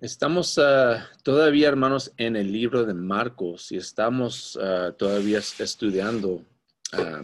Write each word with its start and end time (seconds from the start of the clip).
Estamos 0.00 0.58
ah, 0.58 1.06
todavía, 1.22 1.68
hermanos, 1.68 2.12
en 2.16 2.34
el 2.34 2.50
libro 2.50 2.86
de 2.86 2.94
Marcos 2.94 3.70
y 3.72 3.76
estamos 3.76 4.58
ah, 4.60 4.94
todavía 4.96 5.38
estudiando 5.38 6.42
ah, 6.92 7.22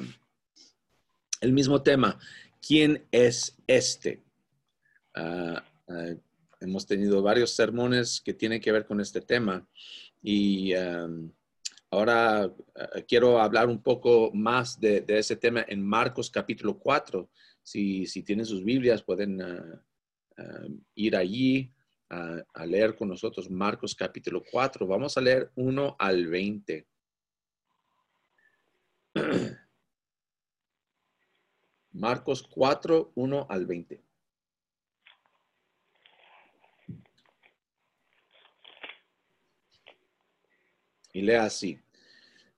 el 1.41 1.53
mismo 1.53 1.83
tema. 1.83 2.19
¿Quién 2.61 3.07
es 3.11 3.57
este? 3.67 4.23
hemos 6.61 6.87
tenido 6.87 7.23
varios 7.23 7.51
sermones 7.51 8.21
que 8.21 8.35
tienen 8.35 8.61
que 8.61 8.71
ver 8.71 8.87
con 8.87 9.01
este 9.01 9.21
tema 9.21 9.67
y 10.23 10.73
ahora 11.91 12.53
quiero 13.09 13.41
hablar 13.41 13.67
un 13.67 13.83
poco 13.83 14.31
más 14.33 14.79
de, 14.79 15.05
ese 15.09 15.35
tema 15.35 15.65
en 15.67 15.85
Marcos 15.85 16.31
capítulo 16.31 16.79
4. 16.79 17.29
Si, 17.65 18.07
si 18.07 18.23
tienen 18.23 18.47
sus 18.47 18.63
Biblias, 18.63 19.03
pueden 19.03 19.43
ir 20.95 21.17
allí 21.17 21.73
a, 22.11 22.67
leer 22.67 22.97
con 22.97 23.09
nosotros 23.09 23.51
Marcos 23.51 23.95
capítulo 23.95 24.43
4. 24.51 24.87
Vamos 24.87 25.17
a 25.17 25.21
leer 25.21 25.51
1 25.57 25.97
al 25.99 26.27
20. 26.27 26.87
Marcos 31.93 32.43
4, 32.43 33.13
1 33.15 33.47
al 33.49 33.67
20. 33.67 34.03
Y 41.13 41.23
lea 41.23 41.45
así. 41.45 41.81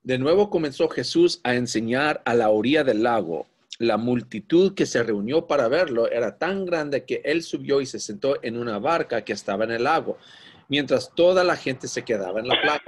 De 0.03 0.17
nuevo 0.17 0.49
comenzó 0.49 0.89
Jesús 0.89 1.41
a 1.43 1.55
enseñar 1.55 2.21
a 2.25 2.33
la 2.33 2.49
orilla 2.49 2.83
del 2.83 3.03
lago 3.03 3.50
la 3.81 3.97
multitud 3.97 4.75
que 4.75 4.85
se 4.85 5.01
reunió 5.01 5.47
para 5.47 5.67
verlo 5.67 6.07
era 6.07 6.37
tan 6.37 6.65
grande 6.65 7.03
que 7.03 7.21
él 7.25 7.41
subió 7.41 7.81
y 7.81 7.87
se 7.87 7.99
sentó 7.99 8.37
en 8.43 8.55
una 8.57 8.77
barca 8.77 9.23
que 9.23 9.33
estaba 9.33 9.63
en 9.63 9.71
el 9.71 9.85
lago, 9.85 10.19
mientras 10.69 11.11
toda 11.15 11.43
la 11.43 11.55
gente 11.55 11.87
se 11.87 12.03
quedaba 12.03 12.39
en 12.39 12.47
la 12.47 12.61
playa. 12.61 12.83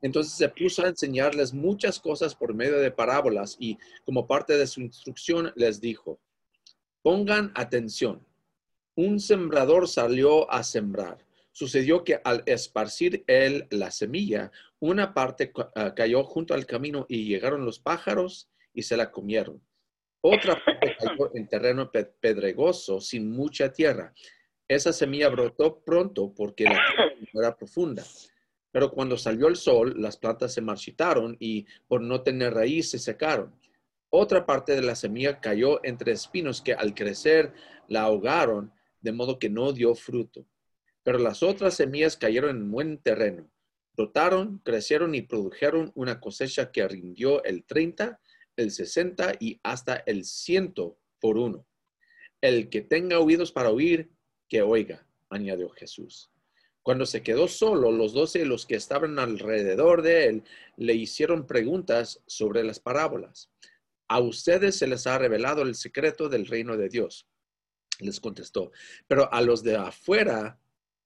Entonces 0.00 0.32
se 0.32 0.48
puso 0.48 0.84
a 0.84 0.88
enseñarles 0.88 1.52
muchas 1.52 1.98
cosas 1.98 2.36
por 2.36 2.54
medio 2.54 2.78
de 2.78 2.92
parábolas 2.92 3.56
y 3.58 3.76
como 4.04 4.28
parte 4.28 4.56
de 4.56 4.68
su 4.68 4.80
instrucción 4.80 5.52
les 5.56 5.80
dijo, 5.80 6.20
pongan 7.02 7.50
atención, 7.56 8.24
un 8.94 9.18
sembrador 9.18 9.88
salió 9.88 10.48
a 10.50 10.62
sembrar. 10.62 11.18
Sucedió 11.50 12.04
que 12.04 12.20
al 12.22 12.44
esparcir 12.46 13.24
él 13.26 13.66
la 13.70 13.90
semilla, 13.90 14.52
una 14.78 15.12
parte 15.12 15.52
ah, 15.74 15.92
cayó 15.92 16.22
junto 16.22 16.54
al 16.54 16.66
camino 16.66 17.04
y 17.08 17.24
llegaron 17.24 17.64
los 17.64 17.80
pájaros 17.80 18.48
y 18.72 18.82
se 18.82 18.96
la 18.96 19.10
comieron. 19.10 19.60
Otra 20.20 20.54
parte 20.64 20.96
cayó 20.98 21.30
en 21.34 21.48
terreno 21.48 21.90
pedregoso, 21.90 23.00
sin 23.00 23.30
mucha 23.30 23.72
tierra. 23.72 24.12
Esa 24.68 24.92
semilla 24.92 25.28
brotó 25.28 25.80
pronto 25.80 26.32
porque 26.34 26.64
la 26.64 26.80
tierra 26.94 27.12
no 27.32 27.40
era 27.40 27.56
profunda. 27.56 28.04
Pero 28.72 28.92
cuando 28.92 29.16
salió 29.16 29.48
el 29.48 29.56
sol, 29.56 29.94
las 30.00 30.16
plantas 30.16 30.54
se 30.54 30.60
marchitaron 30.60 31.36
y 31.40 31.66
por 31.88 32.00
no 32.00 32.22
tener 32.22 32.54
raíz 32.54 32.90
se 32.90 32.98
secaron. 32.98 33.52
Otra 34.10 34.46
parte 34.46 34.74
de 34.74 34.82
la 34.82 34.94
semilla 34.94 35.40
cayó 35.40 35.84
entre 35.84 36.12
espinos 36.12 36.62
que 36.62 36.74
al 36.74 36.94
crecer 36.94 37.52
la 37.88 38.02
ahogaron, 38.02 38.72
de 39.00 39.12
modo 39.12 39.38
que 39.38 39.48
no 39.48 39.72
dio 39.72 39.94
fruto. 39.94 40.46
Pero 41.02 41.18
las 41.18 41.42
otras 41.42 41.74
semillas 41.74 42.16
cayeron 42.16 42.50
en 42.50 42.70
buen 42.70 42.98
terreno. 42.98 43.50
Brotaron, 43.96 44.58
crecieron 44.64 45.14
y 45.14 45.22
produjeron 45.22 45.92
una 45.94 46.20
cosecha 46.20 46.70
que 46.70 46.86
rindió 46.86 47.42
el 47.44 47.64
30, 47.64 48.20
el 48.60 48.70
60 48.70 49.34
y 49.40 49.60
hasta 49.62 49.96
el 50.06 50.24
100 50.24 50.74
por 51.18 51.38
uno. 51.38 51.66
El 52.40 52.70
que 52.70 52.80
tenga 52.80 53.18
oídos 53.18 53.52
para 53.52 53.70
oír, 53.70 54.10
que 54.48 54.62
oiga, 54.62 55.06
añadió 55.28 55.68
Jesús. 55.70 56.30
Cuando 56.82 57.04
se 57.04 57.22
quedó 57.22 57.46
solo, 57.46 57.92
los 57.92 58.14
doce 58.14 58.40
y 58.40 58.44
los 58.44 58.64
que 58.66 58.76
estaban 58.76 59.18
alrededor 59.18 60.02
de 60.02 60.26
él 60.26 60.44
le 60.76 60.94
hicieron 60.94 61.46
preguntas 61.46 62.22
sobre 62.26 62.64
las 62.64 62.80
parábolas. 62.80 63.50
A 64.08 64.18
ustedes 64.20 64.76
se 64.76 64.86
les 64.86 65.06
ha 65.06 65.18
revelado 65.18 65.62
el 65.62 65.74
secreto 65.74 66.28
del 66.28 66.46
reino 66.46 66.76
de 66.76 66.88
Dios. 66.88 67.28
Les 68.00 68.18
contestó, 68.18 68.72
pero 69.06 69.32
a 69.32 69.42
los 69.42 69.62
de 69.62 69.76
afuera 69.76 70.58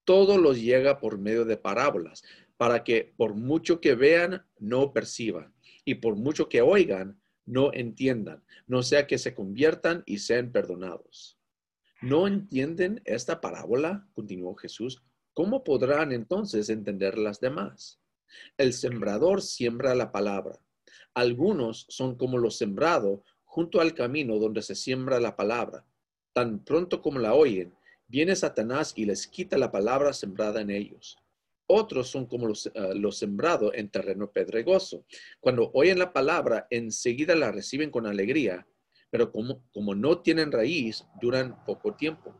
todo 0.05 0.39
los 0.39 0.61
llega 0.61 1.01
por 1.01 1.19
medio 1.19 1.45
de 1.45 1.57
parábolas, 1.57 2.23
para 2.57 2.85
que 2.85 3.13
por 3.17 3.35
mucho 3.35 3.81
que 3.81 3.95
vean, 3.95 4.47
no 4.59 4.93
perciban, 4.93 5.53
y 5.85 5.97
por 5.97 6.15
mucho 6.15 6.49
que 6.49 6.63
oigan, 6.63 7.21
no 7.47 7.73
entiendan, 7.73 8.43
no 8.67 8.83
sea 8.83 9.07
que 9.07 9.19
se 9.19 9.35
conviertan 9.35 10.03
y 10.07 10.19
sean 10.19 10.53
perdonados. 10.53 11.39
¿No 12.03 12.27
entienden 12.27 13.01
esta 13.05 13.41
parábola? 13.41 14.07
continuó 14.15 14.55
Jesús. 14.55 15.03
¿Cómo 15.33 15.65
podrán 15.65 16.13
entonces 16.13 16.69
entender 16.69 17.19
las 17.19 17.41
demás? 17.41 18.01
El 18.57 18.73
sembrador 18.73 19.43
siembra 19.43 19.95
la 19.95 20.13
palabra. 20.13 20.59
Algunos 21.15 21.87
son 21.89 22.17
como 22.17 22.39
lo 22.39 22.51
sembrado 22.51 23.25
junto 23.45 23.81
al 23.81 23.95
camino 23.95 24.39
donde 24.39 24.63
se 24.63 24.75
siembra 24.75 25.21
la 25.21 25.37
palabra. 25.37 25.85
Tan 26.33 26.65
pronto 26.65 27.01
como 27.01 27.21
la 27.21 27.35
oyen, 27.35 27.73
viene 28.09 28.35
Satanás 28.35 28.93
y 28.97 29.05
les 29.05 29.27
quita 29.27 29.57
la 29.59 29.71
palabra 29.71 30.13
sembrada 30.13 30.61
en 30.61 30.71
ellos. 30.71 31.17
Otros 31.67 32.09
son 32.09 32.27
como 32.27 32.47
los, 32.47 32.67
uh, 32.67 33.13
sembrados 33.13 33.73
en 33.75 33.89
terreno 33.89 34.31
pedregoso. 34.31 35.07
Cuando 35.41 35.71
oyen 35.73 35.99
la 35.99 36.13
palabra, 36.13 36.67
enseguida 36.71 37.35
la 37.35 37.53
reciben 37.53 37.91
con 37.91 38.07
alegría, 38.07 38.67
pero 39.11 39.33
como, 39.33 39.63
como 39.73 39.95
no 39.95 40.21
tienen 40.21 40.53
raíz, 40.53 41.05
duran 41.21 41.65
poco 41.65 41.95
tiempo. 41.95 42.35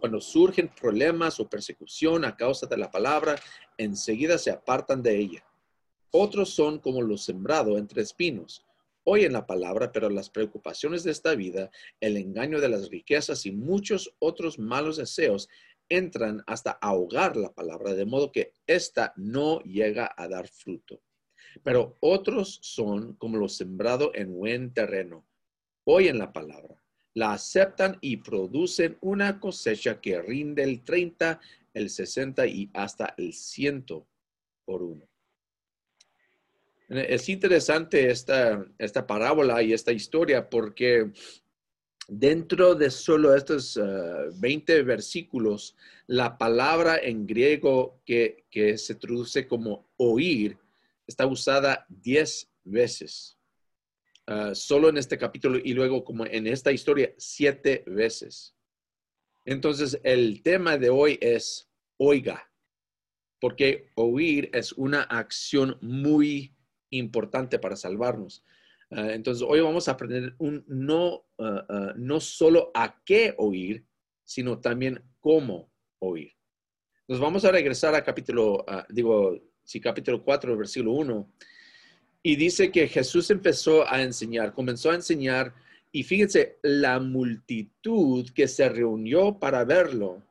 Cuando 0.00 0.20
surgen 0.20 0.68
problemas 0.68 1.38
o 1.38 1.48
persecución 1.48 2.24
a 2.24 2.36
causa 2.36 2.66
de 2.66 2.76
la 2.76 2.90
palabra, 2.90 3.36
enseguida 3.78 4.38
se 4.38 4.50
apartan 4.50 5.02
de 5.02 5.18
ella. 5.18 5.44
Otros 6.10 6.50
son 6.50 6.78
como 6.78 7.02
los 7.02 7.24
sembrados 7.24 7.78
entre 7.78 8.02
espinos. 8.02 8.64
Oyen 9.04 9.32
la 9.32 9.46
palabra, 9.46 9.92
pero 9.92 10.08
las 10.08 10.30
preocupaciones 10.30 11.04
de 11.04 11.10
esta 11.10 11.34
vida, 11.34 11.70
el 12.00 12.16
engaño 12.16 12.60
de 12.60 12.68
las 12.68 12.88
riquezas 12.88 13.46
y 13.46 13.52
muchos 13.52 14.14
otros 14.18 14.58
malos 14.58 14.96
deseos 14.96 15.48
entran 15.88 16.42
hasta 16.46 16.72
ahogar 16.72 17.36
la 17.36 17.52
palabra, 17.52 17.94
de 17.94 18.04
modo 18.04 18.32
que 18.32 18.52
ésta 18.66 19.12
no 19.16 19.60
llega 19.60 20.12
a 20.16 20.28
dar 20.28 20.48
fruto. 20.48 21.02
Pero 21.62 21.96
otros 22.00 22.58
son 22.62 23.14
como 23.14 23.36
los 23.36 23.56
sembrados 23.56 24.10
en 24.14 24.34
buen 24.34 24.72
terreno. 24.72 25.26
Oyen 25.84 26.18
la 26.18 26.32
palabra, 26.32 26.82
la 27.14 27.32
aceptan 27.32 27.98
y 28.00 28.16
producen 28.16 28.98
una 29.00 29.38
cosecha 29.38 30.00
que 30.00 30.20
rinde 30.20 30.64
el 30.64 30.82
30, 30.82 31.40
el 31.74 31.90
60 31.90 32.46
y 32.46 32.70
hasta 32.72 33.14
el 33.16 33.32
100 33.32 33.84
por 34.64 34.82
uno. 34.82 35.06
Es 36.88 37.28
interesante 37.28 38.10
esta, 38.10 38.64
esta 38.78 39.06
parábola 39.06 39.62
y 39.62 39.72
esta 39.72 39.92
historia 39.92 40.48
porque 40.48 41.12
dentro 42.08 42.74
de 42.74 42.90
solo 42.90 43.34
estos 43.34 43.78
20 44.38 44.80
uh, 44.80 44.84
versículos, 44.84 45.76
la 46.06 46.36
palabra 46.36 46.98
en 46.98 47.26
griego 47.26 48.00
que, 48.04 48.44
se 48.76 48.94
traduce 48.94 49.46
como 49.46 49.88
oír 49.96 50.58
está 51.06 51.26
usada 51.26 51.86
10 51.88 52.50
veces. 52.64 53.38
Uh, 54.26 54.54
solo 54.54 54.88
en 54.88 54.96
este 54.96 55.18
capítulo 55.18 55.58
y 55.62 55.74
luego 55.74 56.02
como 56.02 56.24
en 56.24 56.46
esta 56.46 56.72
historia, 56.72 57.12
siete 57.18 57.84
veces. 57.86 58.54
Entonces, 59.44 60.00
el 60.02 60.42
tema 60.42 60.78
de 60.78 60.88
hoy 60.88 61.18
es 61.20 61.68
oiga, 61.98 62.50
porque 63.38 63.90
oír 63.96 64.48
es 64.54 64.72
una 64.72 65.02
acción 65.02 65.76
muy 65.82 66.54
importante 66.88 67.58
para 67.58 67.76
salvarnos. 67.76 68.42
Ah, 68.90 69.12
entonces, 69.12 69.46
hoy 69.48 69.60
vamos 69.60 69.88
a 69.88 69.92
aprender 69.92 70.34
un, 70.38 70.64
no, 70.66 71.24
ah, 71.38 71.92
no 71.96 72.20
solo 72.20 72.70
a 72.74 73.02
qué 73.04 73.34
oír, 73.38 73.84
sino 74.24 74.60
también 74.60 75.02
cómo 75.20 75.70
oír. 75.98 76.32
Nos 77.06 77.20
vamos 77.20 77.44
a 77.44 77.50
regresar 77.50 77.94
a 77.94 78.02
capítulo, 78.02 78.64
digo, 78.88 79.38
sí, 79.62 79.80
capítulo 79.80 80.22
4, 80.22 80.56
versículo 80.56 80.92
1. 80.92 81.32
Y 82.22 82.36
dice 82.36 82.72
que 82.72 82.88
Jesús 82.88 83.30
empezó 83.30 83.86
a 83.86 84.02
enseñar, 84.02 84.54
comenzó 84.54 84.90
a 84.90 84.94
enseñar, 84.94 85.54
y 85.92 86.02
fíjense, 86.02 86.58
la 86.62 86.98
multitud 86.98 88.28
que 88.34 88.48
se 88.48 88.68
reunió 88.68 89.38
para 89.38 89.64
verlo 89.64 90.22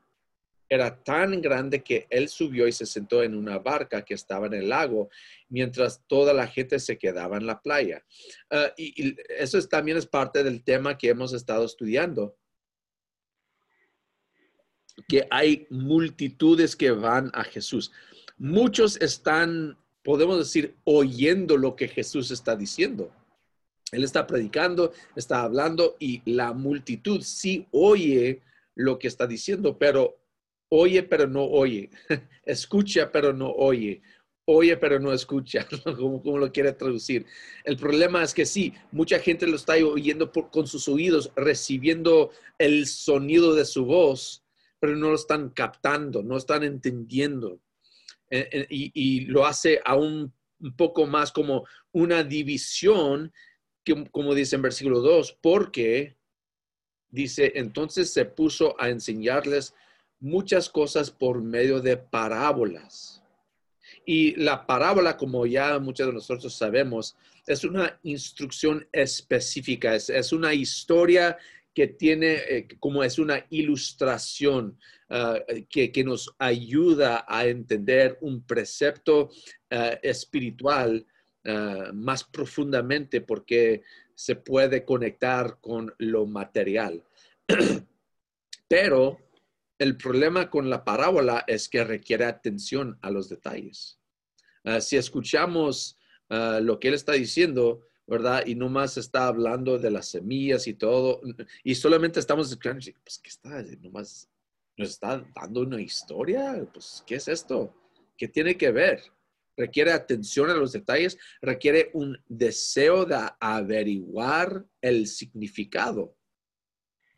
era 0.74 1.04
tan 1.04 1.40
grande 1.40 1.84
que 1.84 2.08
él 2.10 2.28
subió 2.30 2.68
y 2.68 2.72
se 2.72 2.88
sentó 2.88 3.22
en 3.22 3.36
una 3.36 3.60
barca 3.60 4.04
que 4.04 4.16
estaba 4.16 4.48
en 4.48 4.56
el 4.56 4.70
lago, 4.70 5.10
mientras 5.48 6.02
toda 6.08 6.34
la 6.34 6.48
gente 6.48 6.80
se 6.80 6.98
quedaba 6.98 7.38
en 7.38 7.46
la 7.46 7.62
playa. 7.62 8.04
Ah, 8.50 8.74
y, 8.76 9.16
eso 9.38 9.62
también 9.68 9.98
es 9.98 10.08
parte 10.08 10.44
del 10.44 10.64
tema 10.64 10.98
que 10.98 11.10
hemos 11.10 11.32
estado 11.34 11.64
estudiando, 11.64 12.36
que 15.08 15.28
hay 15.30 15.68
multitudes 15.70 16.76
que 16.76 16.90
van 16.90 17.30
a 17.34 17.44
Jesús. 17.44 17.92
Muchos 18.38 19.00
están, 19.00 19.78
podemos 20.04 20.40
decir, 20.40 20.76
oyendo 20.86 21.56
lo 21.56 21.76
que 21.76 21.88
Jesús 21.88 22.32
está 22.32 22.56
diciendo. 22.56 23.12
Él 23.92 24.04
está 24.04 24.26
predicando, 24.26 24.92
está 25.16 25.44
hablando 25.44 25.98
y 26.00 26.24
la 26.32 26.52
multitud 26.52 27.22
sí 27.22 27.68
oye 27.72 28.42
lo 28.74 28.98
que 28.98 29.08
está 29.08 29.28
diciendo, 29.28 29.78
pero 29.78 30.23
oye 30.76 31.04
pero 31.04 31.28
no 31.28 31.46
oye, 31.46 31.90
escucha 32.44 33.12
pero 33.12 33.32
no 33.32 33.52
oye, 33.52 34.02
oye 34.46 34.76
pero 34.78 35.00
no 35.00 35.14
escucha, 35.14 35.68
como, 35.84 36.38
lo 36.38 36.52
quiere 36.52 36.74
traducir. 36.74 37.26
El 37.64 37.78
problema 37.78 38.24
es 38.24 38.34
que 38.34 38.46
sí, 38.46 38.74
mucha 38.92 39.20
gente 39.20 39.46
lo 39.46 39.56
está 39.56 39.74
oyendo 39.74 40.32
con 40.32 40.66
sus 40.66 40.88
oídos, 40.88 41.32
recibiendo 41.36 42.32
el 42.58 42.88
sonido 42.88 43.54
de 43.54 43.66
su 43.66 43.86
voz, 43.86 44.44
pero 44.80 44.96
no 44.96 45.10
lo 45.10 45.16
están 45.16 45.50
captando, 45.50 46.24
no 46.24 46.38
están 46.38 46.64
entendiendo. 46.64 47.62
Eh, 48.32 48.50
eh, 48.52 48.68
y, 48.70 49.22
lo 49.26 49.46
hace 49.46 49.80
aún 49.86 50.34
un 50.60 50.76
poco 50.76 51.06
más 51.06 51.32
como 51.32 51.66
una 51.92 52.24
división, 52.24 53.32
que, 53.84 54.10
como 54.10 54.34
dice 54.34 54.56
en 54.56 54.64
versículo 54.64 55.02
2, 55.02 55.38
porque 55.40 56.18
dice, 57.10 57.52
entonces 57.56 58.12
se 58.12 58.26
puso 58.26 58.76
a 58.82 58.90
enseñarles 58.90 59.76
muchas 60.24 60.70
cosas 60.70 61.12
por 61.12 61.42
medio 61.42 61.82
de 61.82 61.98
parábolas. 61.98 63.22
Y 64.06 64.36
la 64.42 64.66
parábola, 64.66 65.18
como 65.18 65.46
ya 65.46 65.78
muchos 65.80 66.08
de 66.08 66.14
nosotros 66.14 66.56
sabemos, 66.56 67.18
es 67.46 67.66
una 67.66 68.00
instrucción 68.04 68.88
específica, 68.94 69.96
es, 69.96 70.32
una 70.32 70.54
historia 70.54 71.38
que 71.74 71.88
tiene, 71.88 72.36
eh, 72.36 72.68
como 72.80 73.04
es 73.04 73.20
una 73.20 73.46
ilustración 73.50 74.80
ah, 75.10 75.40
que, 75.70 76.04
nos 76.06 76.34
ayuda 76.40 77.26
a 77.28 77.46
entender 77.46 78.18
un 78.22 78.44
precepto 78.44 79.30
ah, 79.72 80.00
espiritual 80.02 81.06
ah, 81.44 81.92
más 81.94 82.24
profundamente 82.24 83.20
porque 83.20 83.82
se 84.16 84.38
puede 84.38 84.86
conectar 84.86 85.58
con 85.60 85.94
lo 85.98 86.26
material. 86.26 87.04
Pero 88.70 89.20
el 89.80 89.98
problema 89.98 90.50
con 90.50 90.70
la 90.70 90.84
parábola 90.84 91.44
es 91.48 91.68
que 91.70 91.84
requiere 91.84 92.26
atención 92.26 92.98
a 93.02 93.12
los 93.12 93.30
detalles. 93.30 94.00
Ah, 94.64 94.80
si 94.80 94.98
escuchamos 94.98 95.98
ah, 96.30 96.60
lo 96.62 96.80
que 96.80 96.90
él 96.90 96.94
está 96.94 97.14
diciendo, 97.14 97.82
¿verdad? 98.08 98.46
Y 98.46 98.56
no 98.56 98.70
más 98.70 98.98
está 98.98 99.28
hablando 99.28 99.78
de 99.78 99.92
las 99.92 100.10
semillas 100.10 100.68
y 100.68 100.74
todo, 100.74 101.22
y 101.64 101.76
solamente 101.76 102.20
estamos 102.20 102.50
escuchando, 102.50 102.86
pues, 103.04 103.20
¿qué 103.20 103.30
está? 103.30 103.62
Nomás 103.82 104.30
nos 104.78 104.90
está 104.90 105.24
dando 105.36 105.62
una 105.62 105.82
historia, 105.82 106.68
pues, 106.74 107.04
¿qué 107.06 107.16
es 107.16 107.28
esto? 107.28 107.74
¿Qué 108.18 108.28
tiene 108.28 108.58
que 108.58 108.72
ver? 108.72 109.02
Requiere 109.56 109.92
atención 109.92 110.50
a 110.50 110.56
los 110.56 110.72
detalles, 110.72 111.18
requiere 111.42 111.92
un 111.94 112.18
deseo 112.28 113.06
de 113.06 113.18
averiguar 113.40 114.66
el 114.82 115.08
significado. 115.08 116.16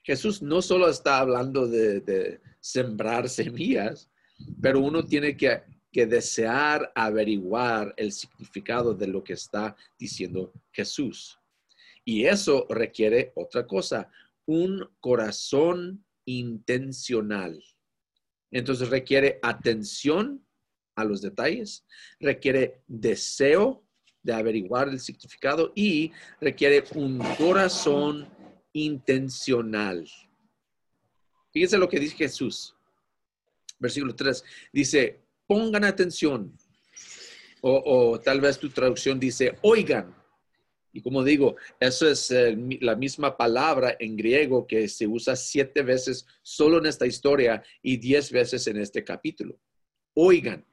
Jesús 0.05 0.43
no 0.43 0.61
solo 0.61 0.87
está 0.87 1.17
hablando 1.17 1.67
de, 1.67 2.39
sembrar 2.59 3.27
semillas, 3.27 4.09
pero 4.61 4.79
uno 4.79 5.03
tiene 5.03 5.35
que, 5.35 5.63
que, 5.91 6.05
desear 6.05 6.91
averiguar 6.95 7.93
el 7.97 8.11
significado 8.11 8.93
de 8.93 9.07
lo 9.07 9.23
que 9.23 9.33
está 9.33 9.75
diciendo 9.97 10.53
Jesús. 10.71 11.39
Y 12.03 12.25
eso 12.25 12.67
requiere 12.69 13.33
otra 13.35 13.65
cosa, 13.65 14.09
un 14.45 14.87
corazón 14.99 16.05
intencional. 16.25 17.63
Entonces 18.51 18.89
requiere 18.89 19.39
atención 19.41 20.45
a 20.95 21.03
los 21.03 21.21
detalles, 21.21 21.83
requiere 22.19 22.83
deseo 22.87 23.83
de 24.21 24.33
averiguar 24.33 24.89
el 24.89 24.99
significado 24.99 25.71
y 25.75 26.11
requiere 26.41 26.83
un 26.95 27.19
corazón 27.37 28.27
intencional. 28.75 30.05
Fíjense 31.51 31.77
lo 31.77 31.87
que 31.87 31.99
dice 31.99 32.15
Jesús. 32.15 32.75
Versículo 33.79 34.13
3 34.13 34.43
dice, 34.73 35.21
pongan 35.47 35.85
atención. 35.85 36.55
O, 37.61 38.19
tal 38.19 38.41
vez 38.41 38.59
tu 38.59 38.69
traducción 38.69 39.19
dice, 39.19 39.57
oigan. 39.63 40.13
Y 40.93 41.01
como 41.01 41.23
digo, 41.23 41.55
eso 41.79 42.07
es 42.07 42.31
la 42.81 42.95
misma 42.95 43.35
palabra 43.35 43.95
en 43.99 44.15
griego 44.15 44.67
que 44.67 44.87
se 44.87 45.07
usa 45.07 45.35
siete 45.35 45.81
veces 45.81 46.27
solo 46.43 46.77
en 46.77 46.85
esta 46.85 47.07
historia 47.07 47.63
y 47.81 47.97
diez 47.97 48.31
veces 48.31 48.67
en 48.67 48.77
este 48.77 49.03
capítulo. 49.03 49.59
Oigan. 50.13 50.63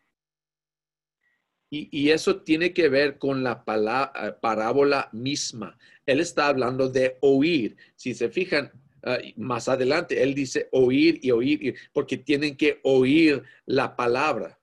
Y, 1.75 2.11
eso 2.11 2.43
tiene 2.43 2.75
que 2.75 2.91
ver 2.91 3.17
con 3.17 3.43
la 3.43 3.65
parábola 3.65 5.09
misma. 5.11 5.79
Él 6.05 6.21
está 6.21 6.49
hablando 6.49 6.91
de 6.91 7.17
oír. 7.23 7.79
Si 7.97 8.13
se 8.13 8.29
fijan, 8.29 8.71
ah, 9.03 9.17
más 9.37 9.71
adelante, 9.71 10.23
él 10.23 10.35
dice 10.35 10.69
oír 10.71 11.19
y 11.23 11.31
oír, 11.31 11.75
porque 11.95 12.19
tienen 12.19 12.59
que 12.59 12.79
oír 12.83 13.43
la 13.65 13.97
palabra. 13.97 14.61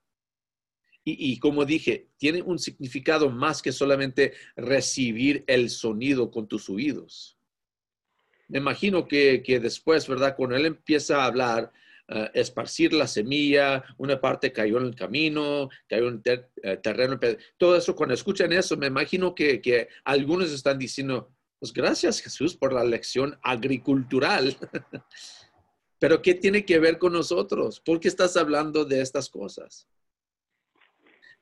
Y, 1.02 1.36
como 1.40 1.64
dije, 1.64 2.10
tiene 2.16 2.42
un 2.42 2.60
significado 2.60 3.28
más 3.28 3.60
que 3.60 3.72
solamente 3.72 4.34
recibir 4.54 5.42
el 5.48 5.68
sonido 5.68 6.30
con 6.30 6.46
tus 6.46 6.70
oídos. 6.70 7.36
Me 8.46 8.58
imagino 8.58 9.08
que, 9.08 9.42
que 9.42 9.58
después, 9.58 10.06
¿verdad? 10.06 10.36
Cuando 10.36 10.54
él 10.54 10.66
empieza 10.66 11.20
a 11.20 11.26
hablar, 11.26 11.72
eh, 12.12 12.30
esparcir 12.34 12.92
la 12.92 13.06
semilla, 13.06 13.84
una 13.96 14.20
parte 14.20 14.52
cayó 14.52 14.78
en 14.78 14.86
el 14.86 14.94
camino, 14.96 15.68
cayó 15.88 16.08
en 16.08 16.20
el 16.24 16.46
eh, 16.62 16.76
terreno. 16.78 17.18
Todo 17.56 17.76
eso, 17.76 17.94
cuando 17.94 18.14
escuchan 18.14 18.52
eso, 18.52 18.76
me 18.76 18.88
imagino 18.88 19.34
que, 19.34 19.60
que 19.60 19.88
algunos 20.04 20.50
están 20.50 20.78
diciendo, 20.78 21.30
pues 21.60 21.72
gracias 21.72 22.20
Jesús 22.20 22.56
por 22.56 22.72
la 22.72 22.82
lección 22.82 23.38
agricultural. 23.42 24.56
Pero 26.00 26.20
¿qué 26.20 26.34
tiene 26.34 26.64
que 26.64 26.78
ver 26.78 26.98
con 26.98 27.12
nosotros? 27.12 27.78
¿Por 27.78 28.00
qué 28.00 28.08
estás 28.08 28.36
hablando 28.36 28.84
de 28.84 29.02
estas 29.02 29.28
cosas? 29.28 29.86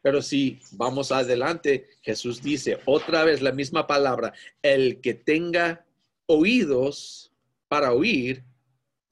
Pero 0.03 0.21
si 0.21 0.61
vamos 0.73 1.13
adelante, 1.13 1.89
Jesús 2.03 2.43
dice 2.43 2.79
otra 2.85 3.25
vez 3.25 3.41
la 3.41 3.53
misma 3.53 3.87
palabra, 3.87 4.33
el 4.63 5.01
que 5.01 5.15
tenga 5.15 5.87
oídos 6.27 7.33
para 7.69 7.93
oír, 7.93 8.45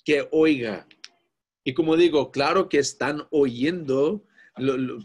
que 0.04 0.28
oiga. 0.30 0.86
Y 1.66 1.74
como 1.74 1.96
digo, 1.96 2.30
claro 2.30 2.68
que 2.68 2.78
están 2.78 3.26
oyendo, 3.30 4.24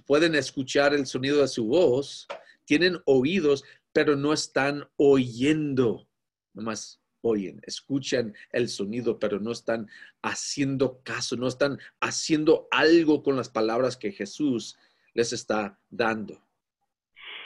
pueden 0.05 0.35
escuchar 0.35 0.93
el 0.93 1.07
sonido 1.07 1.41
de 1.41 1.47
su 1.47 1.65
voz, 1.65 2.27
tienen 2.65 2.99
oídos, 3.05 3.63
pero 3.91 4.15
no 4.15 4.31
están 4.31 4.87
oyendo. 4.95 6.07
Nomás 6.53 7.01
oyen, 7.21 7.61
escuchan 7.65 8.35
el 8.51 8.69
sonido, 8.69 9.17
pero 9.17 9.39
no 9.39 9.51
están 9.51 9.89
haciendo 10.21 11.01
caso, 11.01 11.35
no 11.35 11.47
están 11.47 11.79
haciendo 11.99 12.67
algo 12.69 13.23
con 13.23 13.35
las 13.35 13.49
palabras 13.49 13.97
que 13.97 14.11
Jesús 14.11 14.77
les 15.15 15.33
está 15.33 15.79
dando. 15.89 16.45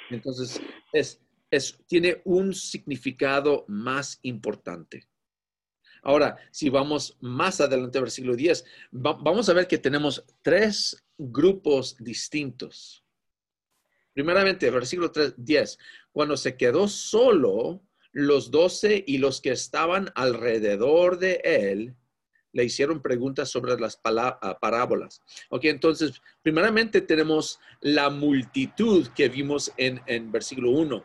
Entonces, 0.10 0.60
es, 0.92 1.22
es, 1.52 1.80
tiene 1.88 2.22
un 2.26 2.54
significado 2.54 3.64
más 3.70 4.20
importante. 4.24 5.08
Ahora, 6.06 6.38
si 6.52 6.70
vamos 6.70 7.18
más 7.20 7.60
adelante, 7.60 8.00
versículo 8.00 8.36
10, 8.36 8.64
vamos 8.92 9.50
a 9.50 9.54
ver 9.54 9.68
que 9.68 9.80
tenemos 9.80 10.24
tres 10.44 11.04
grupos 11.18 11.98
distintos. 12.00 13.04
Primeramente, 14.14 14.70
versículo 14.70 15.12
3, 15.12 15.34
10, 15.36 15.80
cuando 16.12 16.38
se 16.38 16.56
quedó 16.56 16.88
solo, 16.88 17.82
los 18.12 18.52
doce 18.52 19.04
y 19.08 19.18
los 19.18 19.42
que 19.42 19.52
estaban 19.52 20.12
alrededor 20.14 21.18
de 21.18 21.42
él 21.44 21.96
le 22.52 22.64
hicieron 22.64 23.02
preguntas 23.02 23.50
sobre 23.50 23.78
las 23.80 24.00
ah, 24.04 24.60
parábolas. 24.62 25.24
Ok, 25.50 25.66
entonces, 25.66 26.22
primeramente 26.44 27.02
tenemos 27.02 27.60
la 27.82 28.12
multitud 28.12 29.08
que 29.16 29.28
vimos 29.28 29.74
en, 29.76 30.00
en 30.06 30.32
versículo 30.32 30.70
1. 30.70 31.04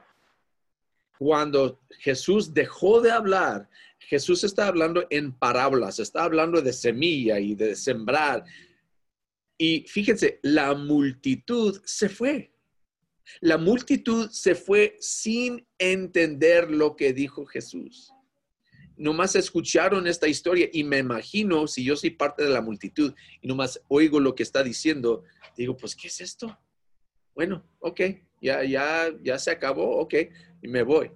Cuando 1.21 1.83
Jesús 1.99 2.55
dejó 2.55 3.03
de 3.03 3.11
hablar, 3.11 3.69
Jesús 3.99 4.43
está 4.43 4.69
hablando 4.69 5.07
en 5.11 5.35
parábolas, 5.35 5.99
está 5.99 6.25
hablando 6.25 6.63
de 6.63 6.73
semilla 6.73 7.39
y 7.39 7.55
de 7.55 7.77
sembrar. 7.77 8.43
Y 9.59 9.85
fíjense, 9.87 10.41
la 10.43 10.73
multitud 10.75 11.79
se 11.85 12.09
fue. 12.09 12.55
La 13.43 13.59
multitud 13.59 14.31
se 14.31 14.55
fue 14.55 14.97
sin 14.99 15.69
entender 15.77 16.71
lo 16.71 16.97
que 16.97 17.13
dijo 17.13 17.45
Jesús. 17.45 18.11
Nomás 18.97 19.37
escucharon 19.37 20.07
esta 20.07 20.27
historia 20.27 20.71
y 20.73 20.85
me 20.85 20.97
imagino, 20.97 21.67
si 21.67 21.85
yo 21.85 21.97
soy 21.97 22.13
parte 22.13 22.45
de 22.45 22.49
la 22.49 22.63
multitud 22.63 23.13
y 23.43 23.47
nomás 23.47 23.79
oigo 23.89 24.21
lo 24.21 24.35
que 24.35 24.43
está 24.43 24.63
diciendo, 24.63 25.25
digo, 25.55 25.77
pues, 25.77 25.95
¿qué 25.95 26.09
es 26.09 26.23
esto? 26.23 26.59
Bueno, 27.35 27.63
ok, 27.81 28.01
ya, 28.41 28.65
ya, 28.65 29.11
ya 29.23 29.39
se 29.39 29.51
acabó, 29.51 29.99
ok, 29.99 30.15
y 30.63 30.69
me 30.69 30.83
voy 30.83 31.11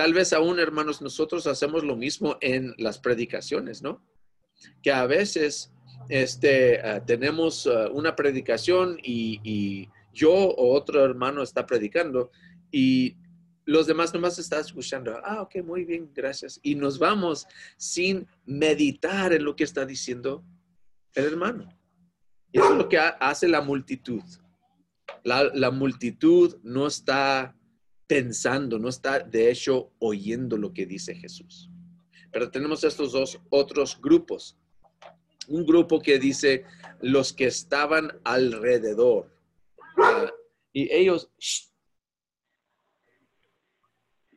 tal 0.00 0.14
vez 0.14 0.32
aún, 0.32 0.58
hermanos, 0.58 1.02
nosotros 1.02 1.46
hacemos 1.46 1.84
lo 1.84 1.94
mismo 1.94 2.38
en 2.40 2.72
las 2.78 2.98
predicaciones, 2.98 3.82
¿no? 3.82 4.02
Que 4.82 4.92
a 4.92 5.04
veces 5.04 5.74
este, 6.08 6.80
ah, 6.80 7.04
tenemos 7.04 7.66
ah, 7.66 7.90
una 7.92 8.16
predicación 8.16 8.96
y, 9.02 9.90
yo 10.14 10.32
o 10.32 10.74
otro 10.74 11.04
hermano 11.04 11.42
está 11.42 11.66
predicando 11.66 12.30
y 12.72 13.14
los 13.66 13.86
demás 13.86 14.14
nomás 14.14 14.38
están 14.38 14.62
escuchando. 14.62 15.20
Ah, 15.22 15.42
ok, 15.42 15.56
muy 15.62 15.84
bien, 15.84 16.10
gracias. 16.14 16.58
Y 16.62 16.76
nos 16.76 16.98
vamos 16.98 17.46
sin 17.76 18.26
meditar 18.46 19.34
en 19.34 19.44
lo 19.44 19.54
que 19.54 19.64
está 19.64 19.84
diciendo 19.84 20.42
el 21.12 21.26
hermano. 21.26 21.68
Eso 22.54 22.72
es 22.72 22.78
lo 22.78 22.88
que 22.88 22.98
hace 22.98 23.48
la 23.48 23.60
multitud. 23.60 24.22
La, 25.24 25.70
multitud 25.70 26.58
no 26.62 26.86
está 26.86 27.56
pensando, 28.06 28.78
no 28.78 28.88
está 28.88 29.20
de 29.20 29.50
hecho 29.50 29.92
oyendo 29.98 30.56
lo 30.56 30.72
que 30.72 30.86
dice 30.86 31.14
Jesús. 31.14 31.70
Pero 32.32 32.50
tenemos 32.50 32.84
estos 32.84 33.12
dos 33.12 33.40
otros 33.50 34.00
grupos. 34.00 34.56
Un 35.48 35.66
grupo 35.66 36.00
que 36.00 36.18
dice 36.18 36.64
los 37.00 37.32
que 37.32 37.46
estaban 37.46 38.10
alrededor. 38.24 39.32
Ah, 39.96 40.30
y 40.72 40.92
ellos, 40.92 41.30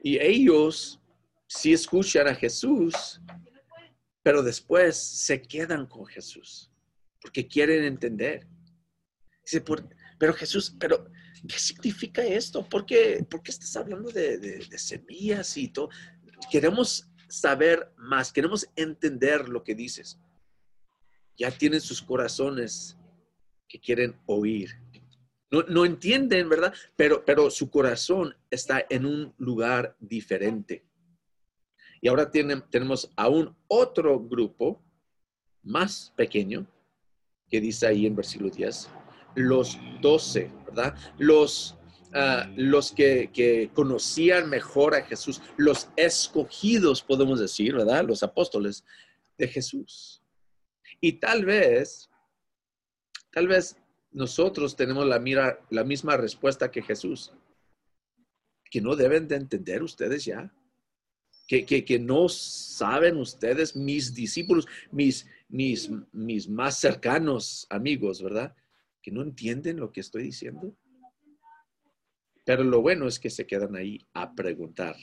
y 0.02 0.18
ellos 0.20 1.00
sí 1.48 1.74
escuchan 1.74 2.28
a 2.28 2.36
Jesús, 2.36 3.22
pero 4.24 4.42
después 4.42 4.98
se 4.98 5.42
quedan 5.42 5.86
con 5.86 6.06
Jesús 6.06 6.74
porque 7.24 7.48
quieren 7.48 7.86
entender. 7.86 8.46
Pero 10.24 10.36
Jesús, 10.36 10.74
pero 10.80 11.12
¿qué 11.46 11.60
significa 11.60 12.24
esto? 12.24 12.64
¿Por 12.70 12.86
qué, 12.86 13.28
por 13.30 13.44
qué 13.44 13.52
estás 13.52 13.76
hablando 13.76 14.10
de, 14.10 14.66
semillas 14.78 15.58
y 15.58 15.68
todo? 15.68 15.90
Queremos 16.50 17.10
saber 17.28 17.92
más, 17.98 18.32
queremos 18.32 18.66
entender 18.78 19.50
lo 19.50 19.66
que 19.66 19.76
dices. 19.76 20.18
Ya 21.36 21.52
tienen 21.52 21.82
sus 21.82 22.02
corazones 22.02 22.96
que 23.68 23.82
quieren 23.82 24.18
oír. 24.26 24.70
No, 25.52 25.64
no 25.64 25.84
entienden, 25.84 26.48
¿verdad? 26.48 26.74
Pero, 26.96 27.26
pero 27.26 27.52
su 27.52 27.70
corazón 27.70 28.34
está 28.50 28.86
en 28.90 29.06
un 29.06 29.34
lugar 29.38 29.98
diferente. 30.00 30.86
Y 32.00 32.08
ahora 32.08 32.32
tienen, 32.32 32.64
tenemos 32.70 33.12
aún 33.18 33.54
otro 33.68 34.18
grupo 34.22 34.82
más 35.64 36.14
pequeño 36.16 36.66
que 37.50 37.60
dice 37.60 37.88
ahí 37.88 38.06
en 38.06 38.16
versículo 38.16 38.50
10, 38.50 38.90
los 39.36 39.80
doce, 40.02 40.52
¿verdad? 40.66 40.96
Los, 41.18 41.78
ah, 42.14 42.50
los 42.56 42.92
que, 42.92 43.30
que, 43.34 43.70
conocían 43.74 44.50
mejor 44.50 44.96
a 44.96 45.04
Jesús, 45.04 45.42
los 45.58 45.90
escogidos, 45.96 47.02
podemos 47.02 47.40
decir, 47.40 47.76
¿verdad? 47.76 48.06
Los 48.06 48.24
apóstoles 48.24 48.84
de 49.38 49.48
Jesús. 49.48 50.22
Y 51.02 51.14
tal 51.14 51.46
vez, 51.46 52.10
tal 53.32 53.48
vez 53.48 53.78
nosotros 54.12 54.76
tenemos 54.76 55.06
la, 55.06 55.20
mira, 55.20 55.60
la 55.70 55.84
misma 55.84 56.16
respuesta 56.18 56.72
que 56.72 56.82
Jesús, 56.82 57.34
que 58.70 58.82
no 58.82 58.96
deben 58.96 59.28
de 59.28 59.36
entender 59.36 59.84
ustedes 59.84 60.26
ya. 60.26 60.54
Que, 61.46 61.66
que, 61.66 61.84
que, 61.84 62.00
no 62.00 62.30
saben 62.30 63.18
ustedes, 63.18 63.76
mis 63.76 64.14
discípulos, 64.14 64.66
mis, 64.92 65.28
mis, 65.50 65.92
mis 66.14 66.48
más 66.48 66.80
cercanos 66.80 67.68
amigos, 67.70 68.24
¿verdad? 68.24 68.56
Que 69.04 69.12
no 69.12 69.22
entienden 69.22 69.80
lo 69.80 69.92
que 69.92 70.00
estoy 70.00 70.24
diciendo. 70.24 70.76
Pero 72.46 72.64
lo 72.64 72.82
bueno 72.82 73.08
es 73.08 73.20
que 73.20 73.30
se 73.30 73.46
quedan 73.46 73.76
ahí 73.76 74.08
a 74.14 74.34
preguntar. 74.34 74.96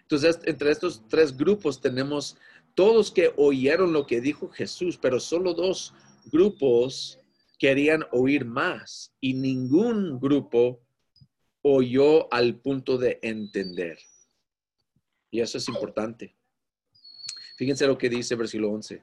Entonces, 0.00 0.40
entre 0.44 0.70
estos 0.70 1.06
tres 1.08 1.36
grupos 1.36 1.80
tenemos 1.80 2.36
todos 2.74 3.12
que 3.12 3.32
oyeron 3.36 3.92
lo 3.92 4.06
que 4.06 4.20
dijo 4.20 4.48
Jesús, 4.48 4.98
pero 4.98 5.20
solo 5.20 5.54
dos 5.54 5.94
grupos 6.32 7.20
querían 7.58 8.04
oír 8.10 8.44
más 8.44 9.14
y 9.20 9.34
ningún 9.34 10.18
grupo 10.18 10.82
oyó 11.62 12.32
al 12.32 12.60
punto 12.60 12.98
de 12.98 13.18
entender. 13.22 13.98
Y 15.30 15.40
eso 15.40 15.58
es 15.58 15.68
importante. 15.68 16.34
Fíjense 17.56 17.86
lo 17.86 17.96
que 17.96 18.08
dice 18.08 18.34
versículo 18.34 18.70
11 18.72 19.02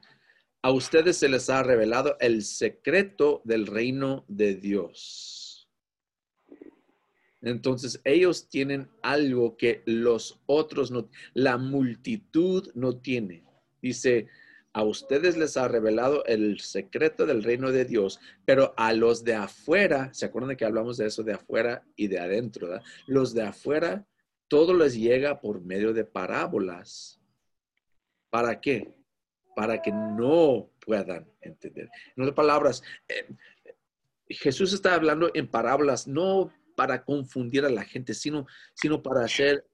a 0.62 0.70
ustedes 0.70 1.16
se 1.16 1.28
les 1.28 1.50
ha 1.50 1.62
revelado 1.64 2.16
el 2.20 2.44
secreto 2.44 3.42
del 3.44 3.66
reino 3.66 4.24
de 4.28 4.54
Dios. 4.54 5.68
Entonces 7.40 8.00
ellos 8.04 8.48
tienen 8.48 8.88
algo 9.02 9.56
que 9.56 9.82
los 9.84 10.40
otros 10.46 10.92
no, 10.92 11.10
la 11.34 11.58
multitud 11.58 12.70
no 12.74 12.96
tiene. 12.96 13.44
Dice, 13.82 14.28
a 14.72 14.84
ustedes 14.84 15.36
les 15.36 15.56
ha 15.56 15.66
revelado 15.66 16.24
el 16.26 16.60
secreto 16.60 17.26
del 17.26 17.42
reino 17.42 17.72
de 17.72 17.84
Dios, 17.84 18.20
pero 18.44 18.72
a 18.76 18.92
los 18.92 19.24
de 19.24 19.34
afuera, 19.34 20.14
¿se 20.14 20.26
acuerdan 20.26 20.50
de 20.50 20.56
que 20.56 20.64
hablamos 20.64 20.96
de 20.96 21.06
eso 21.06 21.24
de 21.24 21.34
afuera 21.34 21.84
y 21.96 22.06
de 22.06 22.20
adentro? 22.20 22.68
Los 23.08 23.34
de 23.34 23.42
afuera, 23.42 24.06
todo 24.46 24.72
les 24.74 24.94
llega 24.94 25.40
por 25.40 25.60
medio 25.60 25.92
de 25.92 26.04
parábolas. 26.04 27.20
¿Para 28.30 28.60
qué? 28.60 29.01
Para 29.54 29.80
que 29.82 29.92
no 29.92 30.70
puedan 30.84 31.26
entender. 31.40 31.88
En 32.16 32.22
otras 32.22 32.36
palabras, 32.36 32.82
eh, 33.08 33.26
Jesús 34.28 34.72
está 34.72 34.94
hablando 34.94 35.30
en 35.34 35.48
parábolas, 35.48 36.06
no 36.06 36.52
para 36.76 37.04
confundir 37.04 37.64
a 37.64 37.70
la 37.70 37.84
gente, 37.84 38.14
sino, 38.14 38.46
sino 38.74 39.02
para 39.02 39.24
hacer 39.24 39.66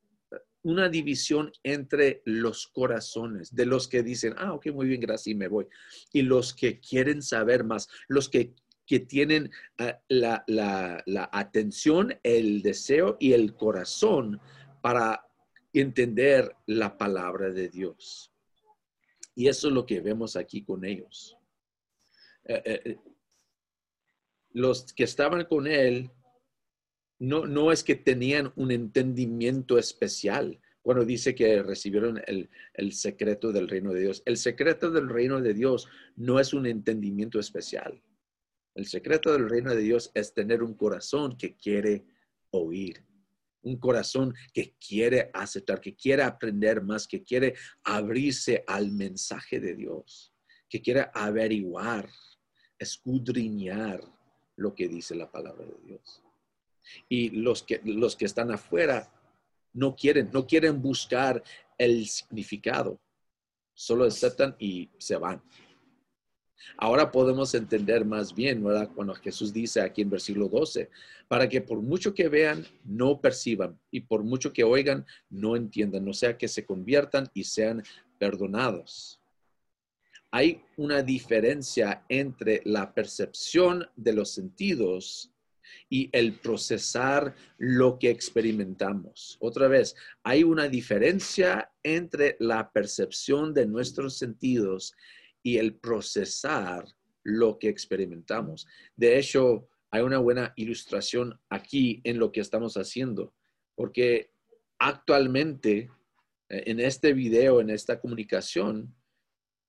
una 0.63 0.89
división 0.89 1.53
entre 1.63 2.23
los 2.25 2.67
corazones, 2.67 3.55
de 3.55 3.67
los 3.67 3.89
que 3.89 4.03
dicen, 4.03 4.35
ah, 4.39 4.53
ok, 4.53 4.67
muy 4.73 4.87
bien, 4.87 5.01
gracias, 5.01 5.29
y 5.29 5.35
me 5.35 5.49
voy. 5.49 5.67
Y 6.13 6.23
los 6.23 6.53
que 6.53 6.81
quieren 6.81 7.23
saber 7.23 7.65
más, 7.65 7.89
los 8.09 8.29
que, 8.29 8.55
que 8.87 9.01
tienen 9.01 9.51
ah, 9.79 10.01
la, 10.09 10.45
la 10.47 11.31
atención, 11.33 12.19
el 12.23 12.63
deseo 12.63 13.17
y 13.21 13.33
el 13.33 13.55
corazón 13.55 14.41
para 14.83 15.25
entender 15.73 16.55
la 16.67 16.97
palabra 16.99 17.51
de 17.51 17.69
Dios. 17.69 18.28
Y 19.39 19.47
eso 19.47 19.69
es 19.69 19.75
lo 19.75 19.87
que 19.87 20.01
vemos 20.01 20.35
aquí 20.35 20.65
con 20.65 20.85
ellos. 20.85 21.39
Eh, 22.43 22.61
eh, 22.65 22.83
eh, 22.85 22.99
los 24.51 24.93
que 24.93 25.05
estaban 25.05 25.45
con 25.45 25.69
él 25.69 26.11
no, 27.21 27.47
no 27.47 27.71
es 27.71 27.85
que 27.85 27.95
tenían 27.95 28.53
un 28.57 28.73
entendimiento 28.73 29.79
especial 29.79 30.61
cuando 30.83 31.05
dice 31.05 31.37
que 31.37 31.63
recibieron 31.63 32.21
el, 32.27 32.51
el, 32.75 32.93
secreto 32.93 33.53
del 33.53 33.69
reino 33.69 33.93
de 33.93 34.01
Dios. 34.01 34.25
El 34.27 34.39
secreto 34.39 34.91
del 34.91 35.09
reino 35.09 35.41
de 35.41 35.55
Dios 35.55 35.87
no 36.17 36.41
es 36.41 36.53
un 36.53 36.67
entendimiento 36.67 37.39
especial. 37.39 38.03
El 38.75 38.87
secreto 38.87 39.33
del 39.33 39.49
reino 39.49 39.73
de 39.73 39.83
Dios 39.83 40.11
es 40.15 40.35
tener 40.35 40.65
un 40.65 40.75
corazón 40.75 41.37
que 41.37 41.55
quiere 41.55 42.05
oír 42.51 43.05
un 43.63 43.79
corazón 43.79 44.35
que 44.53 44.75
quiere 44.79 45.31
aceptar, 45.33 45.81
que 45.81 45.95
quiere 45.95 46.23
aprender 46.23 46.83
más, 46.83 47.07
que 47.07 47.23
quiere 47.23 47.55
abrirse 47.85 48.65
al 48.67 48.91
mensaje 48.93 49.61
de 49.61 49.75
Dios, 49.75 50.33
que 50.69 50.81
quiere 50.81 51.09
averiguar, 51.13 52.09
escudriñar 52.79 54.01
lo 54.57 54.75
que 54.75 54.89
dice 54.89 55.15
la 55.15 55.31
palabra 55.31 55.65
de 55.65 55.77
Dios. 55.85 56.23
Y 57.09 57.31
los 57.31 57.63
que, 57.63 57.81
los 57.85 58.17
que 58.17 58.25
están 58.25 58.51
afuera 58.51 59.13
no 59.73 59.95
quieren, 59.95 60.31
no 60.33 60.47
quieren 60.47 60.81
buscar 60.81 61.43
el 61.77 62.07
significado, 62.07 63.01
solo 63.75 64.05
aceptan 64.05 64.57
y 64.59 64.91
se 64.99 65.17
van. 65.17 65.43
Ahora 66.77 67.11
podemos 67.11 67.55
entender 67.55 68.05
más 68.05 68.35
bien, 68.35 68.63
¿verdad? 68.63 68.91
Cuando 68.95 69.15
Jesús 69.15 69.53
dice 69.53 69.81
aquí 69.81 70.03
en 70.03 70.11
versículo 70.11 70.49
12, 70.49 70.91
para 71.29 71.49
que 71.49 71.61
por 71.61 71.81
mucho 71.81 72.15
que 72.15 72.29
vean, 72.29 72.67
no 72.85 73.21
perciban, 73.21 73.79
y 73.91 74.01
por 74.01 74.23
mucho 74.23 74.53
que 74.53 74.65
oigan, 74.65 75.07
no 75.31 75.57
entiendan, 75.57 76.05
no 76.05 76.13
sea 76.13 76.37
que 76.37 76.49
se 76.49 76.65
conviertan 76.65 77.29
y 77.35 77.45
sean 77.45 77.83
perdonados. 78.19 79.21
Hay 80.31 80.63
una 80.77 81.03
diferencia 81.03 82.05
entre 82.09 82.61
la 82.65 82.93
percepción 82.93 83.89
de 83.97 84.13
los 84.13 84.31
sentidos 84.31 85.33
y 85.89 86.11
el 86.13 86.35
procesar 86.35 87.35
lo 87.57 87.99
que 87.99 88.11
experimentamos. 88.11 89.39
Otra 89.41 89.69
vez, 89.69 89.95
hay 90.23 90.43
una 90.43 90.69
diferencia 90.69 91.71
entre 91.83 92.37
la 92.41 92.71
percepción 92.71 93.55
de 93.55 93.67
nuestros 93.67 94.19
sentidos 94.19 94.95
y 95.43 95.59
el 95.59 95.75
procesar 95.75 96.87
lo 97.23 97.59
que 97.59 97.69
experimentamos. 97.69 98.67
De 98.97 99.19
hecho, 99.19 99.69
hay 99.91 100.03
una 100.03 100.19
buena 100.19 100.53
ilustración 100.57 101.39
aquí 101.49 102.01
en 102.05 102.19
lo 102.19 102.33
que 102.33 102.41
estamos 102.41 102.77
haciendo, 102.77 103.35
porque 103.75 104.31
actualmente 104.79 105.91
eh, 106.49 106.63
en 106.67 106.81
este 106.81 107.13
video, 107.13 107.61
en 107.61 107.71
esta 107.71 108.01
comunicación, 108.01 108.95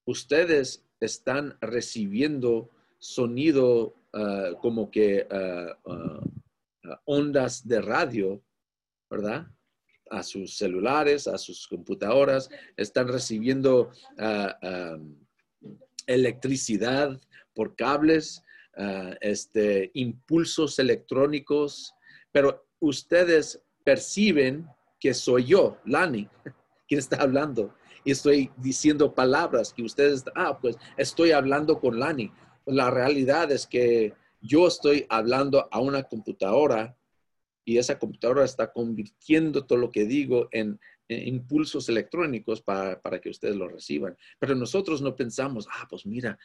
ustedes 0.05 0.85
están 0.99 1.57
recibiendo 1.61 2.69
sonido 2.97 3.95
ah, 4.13 4.51
como 4.61 4.91
que 4.91 5.27
ah, 5.29 5.77
ah, 5.85 7.01
ondas 7.05 7.67
de 7.67 7.81
radio, 7.81 8.43
¿verdad? 9.09 9.47
A 10.09 10.23
sus 10.23 10.57
celulares, 10.57 11.27
a 11.27 11.37
sus 11.37 11.67
computadoras, 11.67 12.49
están 12.75 13.07
recibiendo 13.07 13.91
electricidad 16.09 17.19
por 17.53 17.75
cables, 17.75 18.43
ah, 18.77 19.15
este, 19.21 19.91
impulsos 19.93 20.79
electrónicos, 20.79 21.93
pero 22.31 22.65
ustedes 22.79 23.61
perciben 23.83 24.67
que 24.99 25.13
soy 25.13 25.45
yo, 25.45 25.77
Lani, 25.85 26.27
quien 26.87 26.99
está 26.99 27.17
hablando. 27.17 27.73
Y 28.03 28.11
estoy 28.11 28.51
diciendo 28.57 29.13
palabras 29.13 29.73
que 29.73 29.83
ustedes, 29.83 30.23
ah, 30.35 30.57
pues 30.59 30.77
estoy 30.97 31.31
hablando 31.31 31.79
con 31.79 31.99
Lani. 31.99 32.31
la 32.65 32.89
realidad 32.89 33.51
es 33.51 33.65
que 33.65 34.13
yo 34.41 34.67
estoy 34.67 35.05
hablando 35.09 35.67
a 35.71 35.79
una 35.79 36.03
computadora 36.03 36.95
y 37.65 37.77
esa 37.77 37.99
computadora 37.99 38.45
está 38.45 38.71
convirtiendo 38.71 39.65
todo 39.65 39.77
lo 39.77 39.91
que 39.91 40.05
digo 40.05 40.47
en, 40.51 40.79
impulsos 41.09 41.89
electrónicos 41.89 42.61
para, 42.61 42.99
que 43.21 43.29
ustedes 43.29 43.55
lo 43.55 43.67
reciban. 43.67 44.15
Pero 44.39 44.55
nosotros 44.55 45.01
no 45.01 45.15
pensamos, 45.15 45.67
ah, 45.71 45.87
pues 45.89 46.05
mira, 46.05 46.37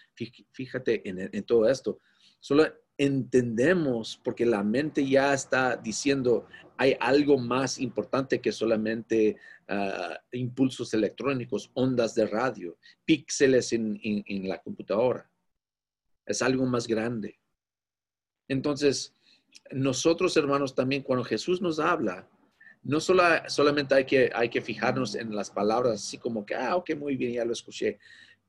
fíjate 0.50 1.09
en, 1.09 1.30
en 1.33 1.44
todo 1.44 1.68
esto. 1.68 2.00
Solo 2.40 2.66
entendemos 2.97 4.21
porque 4.23 4.47
la 4.47 4.62
mente 4.62 5.06
ya 5.06 5.35
está 5.35 5.76
diciendo, 5.76 6.47
hay 6.76 6.97
algo 7.00 7.38
más 7.38 7.78
importante 7.78 8.40
que 8.40 8.52
solamente 8.52 9.37
ah, 9.68 10.18
impulsos 10.33 10.92
electrónicos, 10.94 11.71
ondas 11.75 12.14
de 12.14 12.26
radio, 12.26 12.76
píxeles 13.04 13.73
en, 13.73 14.00
la 14.49 14.61
computadora. 14.61 15.28
Es 16.26 16.42
algo 16.42 16.66
más 16.66 16.87
grande. 16.87 17.38
Entonces, 18.49 19.14
nosotros 19.71 20.37
hermanos 20.37 20.75
también 20.75 21.02
cuando 21.02 21.25
Jesús 21.25 21.61
nos 21.61 21.78
habla, 21.78 22.28
no 22.85 23.00
solo, 23.00 23.25
solamente 23.49 23.95
hay 23.95 24.05
que, 24.05 24.31
hay 24.35 24.50
que 24.50 24.61
fijarnos 24.61 25.14
en 25.14 25.35
las 25.35 25.50
palabras 25.50 25.95
así 25.95 26.19
como 26.19 26.45
que, 26.45 26.55
ah, 26.55 26.76
ok, 26.76 26.95
muy 26.97 27.17
bien, 27.17 27.33
ya 27.33 27.45
lo 27.45 27.53
escuché, 27.53 27.99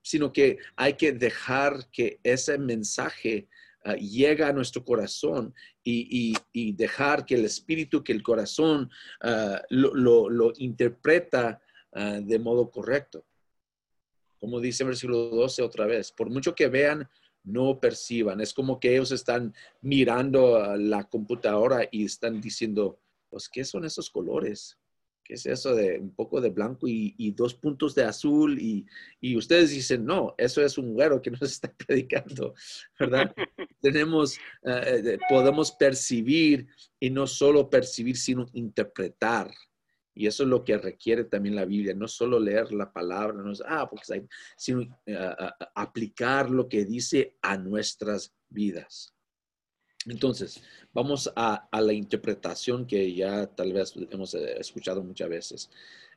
sino 0.01 0.31
que 0.31 0.59
hay 0.75 0.93
que 0.93 1.13
dejar 1.13 1.89
que 1.89 2.19
ese 2.21 2.57
mensaje 2.57 3.47
uh, 3.85 3.93
llega 3.93 4.49
a 4.49 4.53
nuestro 4.53 4.83
corazón 4.83 5.53
y, 5.83 6.35
dejar 6.73 7.25
que 7.25 7.35
el 7.35 7.45
espíritu, 7.45 8.03
que 8.03 8.11
el 8.11 8.21
corazón 8.21 8.89
uh, 9.23 9.57
lo, 9.69 10.51
interpreta 10.57 11.61
uh, 11.93 12.21
de 12.21 12.37
modo 12.37 12.69
correcto. 12.69 13.25
Como 14.37 14.59
dice 14.59 14.83
el 14.83 14.89
versículo 14.89 15.29
12 15.29 15.61
otra 15.63 15.85
vez, 15.85 16.11
por 16.11 16.29
mucho 16.29 16.53
que 16.53 16.67
vean, 16.67 17.07
no 17.43 17.79
perciban. 17.79 18.41
Es 18.41 18.53
como 18.53 18.79
que 18.79 18.91
ellos 18.91 19.11
están 19.11 19.53
mirando 19.81 20.75
la 20.77 21.05
computadora 21.05 21.87
y 21.89 22.05
están 22.05 22.41
diciendo, 22.41 22.99
pues, 23.35 23.49
¿qué 23.49 23.65
son 23.65 23.83
esos 23.83 24.09
colores? 24.09 24.79
¿Qué 25.21 25.33
es 25.33 25.45
eso 25.45 25.75
de 25.75 25.99
un 25.99 26.15
poco 26.15 26.39
de 26.39 26.51
blanco 26.51 26.87
y, 26.87 27.31
dos 27.31 27.53
puntos 27.53 27.93
de 27.93 28.05
azul? 28.05 28.57
Y, 28.61 29.35
ustedes 29.35 29.71
dicen, 29.71 30.05
no, 30.05 30.33
eso 30.37 30.61
es 30.61 30.77
un 30.77 30.93
güero 30.93 31.21
que 31.21 31.31
nos 31.31 31.41
está 31.41 31.69
predicando, 31.73 32.53
¿verdad? 32.97 33.35
Tenemos, 33.81 34.37
eh, 34.63 35.17
podemos 35.27 35.73
percibir 35.73 36.65
y 36.97 37.09
no 37.09 37.27
solo 37.27 37.69
percibir, 37.69 38.15
sino 38.15 38.45
interpretar. 38.53 39.51
Y 40.13 40.27
eso 40.27 40.43
es 40.43 40.49
lo 40.49 40.63
que 40.63 40.77
requiere 40.77 41.25
también 41.25 41.57
la 41.57 41.65
Biblia, 41.65 41.93
no 41.93 42.07
solo 42.07 42.39
leer 42.39 42.71
la 42.71 42.93
palabra, 42.93 43.35
no 43.35 43.51
ah, 43.67 43.89
porque 43.89 44.25
sino 44.55 44.83
eh, 45.05 45.35
aplicar 45.75 46.49
lo 46.49 46.69
que 46.69 46.85
dice 46.85 47.35
a 47.41 47.57
nuestras 47.57 48.33
vidas. 48.47 49.14
Entonces, 50.07 50.61
vamos 50.93 51.31
a, 51.35 51.67
la 51.71 51.93
interpretación 51.93 52.85
que 52.85 53.13
ya 53.13 53.47
tal 53.47 53.73
vez 53.73 53.93
hemos 54.11 54.33
eh, 54.35 54.59
escuchado 54.59 55.03
muchas 55.03 55.29
veces. 55.29 55.69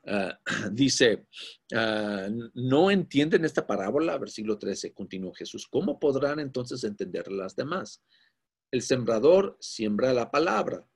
Ah, 0.06 0.38
dice, 0.72 1.26
ah, 1.74 2.28
no 2.54 2.90
entienden 2.90 3.44
esta 3.44 3.66
parábola, 3.66 4.18
versículo 4.18 4.58
13, 4.58 4.92
continuó 4.92 5.32
Jesús. 5.32 5.66
¿Cómo 5.66 5.98
podrán 5.98 6.38
entonces 6.38 6.84
entender 6.84 7.30
las 7.32 7.56
demás? 7.56 8.02
El 8.70 8.82
sembrador 8.82 9.56
siembra 9.60 10.12
la 10.12 10.30
palabra. 10.30 10.86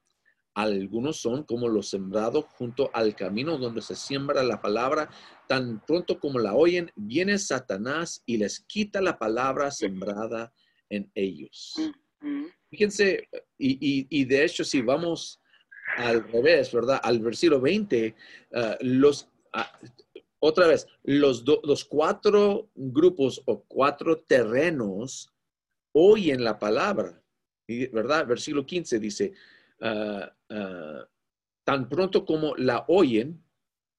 Algunos 0.55 1.17
son 1.17 1.45
como 1.45 1.67
los 1.69 1.89
sembrados 1.89 2.45
junto 2.57 2.91
al 2.93 3.17
camino 3.17 3.57
donde 3.57 3.81
se 3.81 3.97
siembra 3.97 4.43
la 4.43 4.61
palabra. 4.61 5.09
Tan 5.49 5.83
pronto 5.87 6.21
como 6.21 6.39
la 6.39 6.55
oyen, 6.55 6.91
viene 6.95 7.39
Satanás 7.39 8.23
y 8.27 8.37
les 8.37 8.61
quita 8.61 9.01
la 9.01 9.19
palabra 9.19 9.71
sembrada 9.71 10.53
en 10.91 11.11
ellos. 11.15 11.75
Fíjense, 12.73 13.29
y, 13.59 14.25
de 14.25 14.45
hecho, 14.45 14.65
si 14.65 14.81
vamos 14.81 15.43
al 15.99 16.27
revés, 16.27 16.73
¿verdad? 16.73 17.01
Al 17.03 17.21
versículo 17.21 17.61
20, 17.61 18.15
ah, 18.55 18.79
los, 18.81 19.29
ah, 19.53 19.79
otra 20.39 20.69
vez, 20.69 20.87
los, 21.03 21.45
los 21.65 21.85
cuatro 21.85 22.71
grupos 22.75 23.43
o 23.45 23.63
cuatro 23.65 24.23
terrenos 24.23 25.31
oyen 25.93 26.43
la 26.43 26.59
palabra, 26.59 27.23
¿verdad? 27.93 28.27
Versículo 28.27 28.65
15 28.65 28.99
dice, 28.99 29.35
ah, 29.83 30.33
tan 31.65 31.91
pronto 31.91 32.25
como 32.25 32.57
la 32.57 32.87
oyen, 32.89 33.45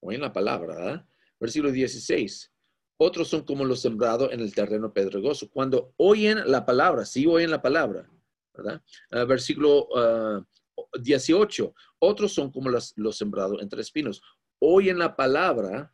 oyen 0.00 0.22
la 0.22 0.32
palabra, 0.32 0.74
¿verdad? 0.74 1.06
Versículo 1.38 1.70
16, 1.70 2.52
otros 2.96 3.28
son 3.28 3.42
como 3.42 3.64
los 3.64 3.82
sembrados 3.82 4.32
en 4.32 4.40
el 4.40 4.52
terreno 4.52 4.92
pedregoso. 4.92 5.48
Cuando 5.48 5.94
oyen 5.96 6.50
la 6.50 6.66
palabra, 6.66 7.04
sí 7.04 7.24
oyen 7.24 7.52
la 7.52 7.62
palabra, 7.62 8.10
Ah, 9.10 9.24
versículo 9.24 9.88
18. 11.00 11.74
Ah, 11.76 11.82
Otros 11.98 12.32
son 12.32 12.50
como 12.50 12.70
los, 12.70 12.94
sembrados 13.16 13.60
entre 13.62 13.80
espinos. 13.80 14.22
Oyen 14.58 14.98
la 14.98 15.16
palabra, 15.16 15.92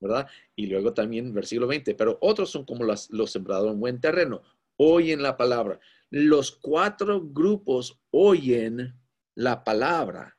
¿verdad? 0.00 0.28
Y 0.54 0.66
luego 0.66 0.94
también 0.94 1.32
versículo 1.32 1.66
20. 1.66 1.94
Pero 1.94 2.18
otros 2.20 2.50
son 2.50 2.64
como 2.64 2.84
los, 2.84 3.10
los 3.10 3.30
sembrados 3.30 3.72
en 3.72 3.80
buen 3.80 4.00
terreno. 4.00 4.42
Oyen 4.76 5.22
la 5.22 5.36
palabra. 5.36 5.80
Los 6.10 6.52
cuatro 6.52 7.20
grupos 7.22 7.98
oyen 8.10 8.94
la 9.34 9.64
palabra. 9.64 10.36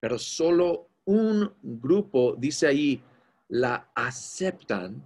Pero 0.00 0.18
solo 0.18 0.88
un 1.04 1.52
grupo, 1.62 2.36
dice 2.38 2.66
ahí, 2.66 3.02
la 3.48 3.90
aceptan 3.94 5.02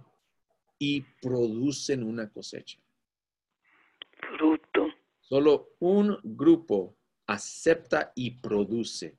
y 0.77 1.01
producen 1.21 2.03
una 2.03 2.29
cosecha. 2.29 2.82
Solo 5.33 5.73
un 5.79 6.19
grupo 6.23 6.95
acepta 7.25 8.11
y 8.13 8.29
produce. 8.37 9.17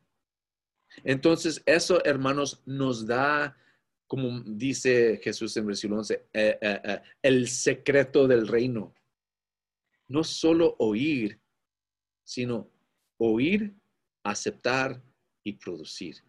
Entonces, 1.02 1.60
eso, 1.66 2.04
hermanos, 2.04 2.62
nos 2.66 3.04
da, 3.04 3.58
como 4.06 4.40
dice 4.46 5.18
Jesús 5.24 5.56
en 5.56 5.66
versículo 5.66 5.98
11, 5.98 6.14
eh, 6.14 6.58
eh, 6.60 6.80
eh, 6.84 7.02
el 7.20 7.48
secreto 7.48 8.28
del 8.28 8.46
reino. 8.46 8.94
No 10.06 10.22
solo 10.22 10.76
oír, 10.78 11.40
sino 12.22 12.70
oír, 13.18 13.74
aceptar 14.22 15.02
y 15.42 15.54
producir. 15.54 16.22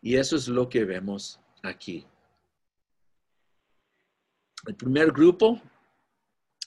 Y 0.00 0.14
eso 0.14 0.36
es 0.36 0.46
lo 0.46 0.68
que 0.68 0.84
vemos 0.84 1.40
aquí. 1.64 2.06
El 4.68 4.76
primer 4.76 5.10
grupo 5.10 5.60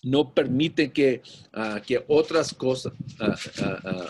no 0.03 0.33
permite 0.33 0.91
que, 0.91 1.21
ah, 1.53 1.81
que 1.85 2.03
otras 2.07 2.53
cosas, 2.53 2.93
uh, 3.19 4.07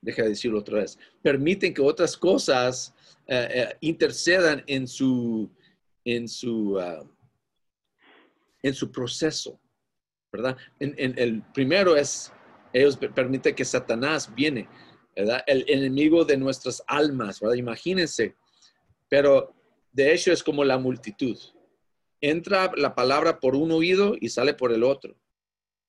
deja 0.00 0.22
de 0.22 0.28
decirlo 0.30 0.58
otra 0.58 0.80
vez, 0.80 0.98
permiten 1.22 1.72
que 1.72 1.80
otras 1.80 2.16
cosas 2.16 2.94
intercedan 3.80 4.62
en 4.66 4.86
su, 4.86 5.50
en 6.04 6.28
su, 6.28 6.78
en 8.62 8.74
su 8.74 8.92
proceso, 8.92 9.58
¿verdad? 10.30 10.58
En, 10.78 11.18
el 11.18 11.42
primero 11.54 11.96
es, 11.96 12.30
ellos 12.72 12.98
permiten 13.14 13.54
que 13.54 13.64
Satanás 13.64 14.34
viene, 14.34 14.68
¿verdad? 15.16 15.42
El 15.46 15.64
enemigo 15.68 16.24
de 16.24 16.36
nuestras 16.36 16.82
almas, 16.86 17.40
¿verdad? 17.40 17.56
Imagínense, 17.56 18.36
pero 19.08 19.54
de 19.92 20.12
hecho 20.12 20.32
es 20.32 20.42
como 20.42 20.64
la 20.64 20.76
multitud 20.76 21.38
entra 22.30 22.72
la 22.76 22.94
palabra 22.94 23.38
por 23.38 23.54
un 23.54 23.70
oído 23.70 24.16
y 24.18 24.30
sale 24.30 24.54
por 24.54 24.72
el 24.72 24.82
otro. 24.82 25.16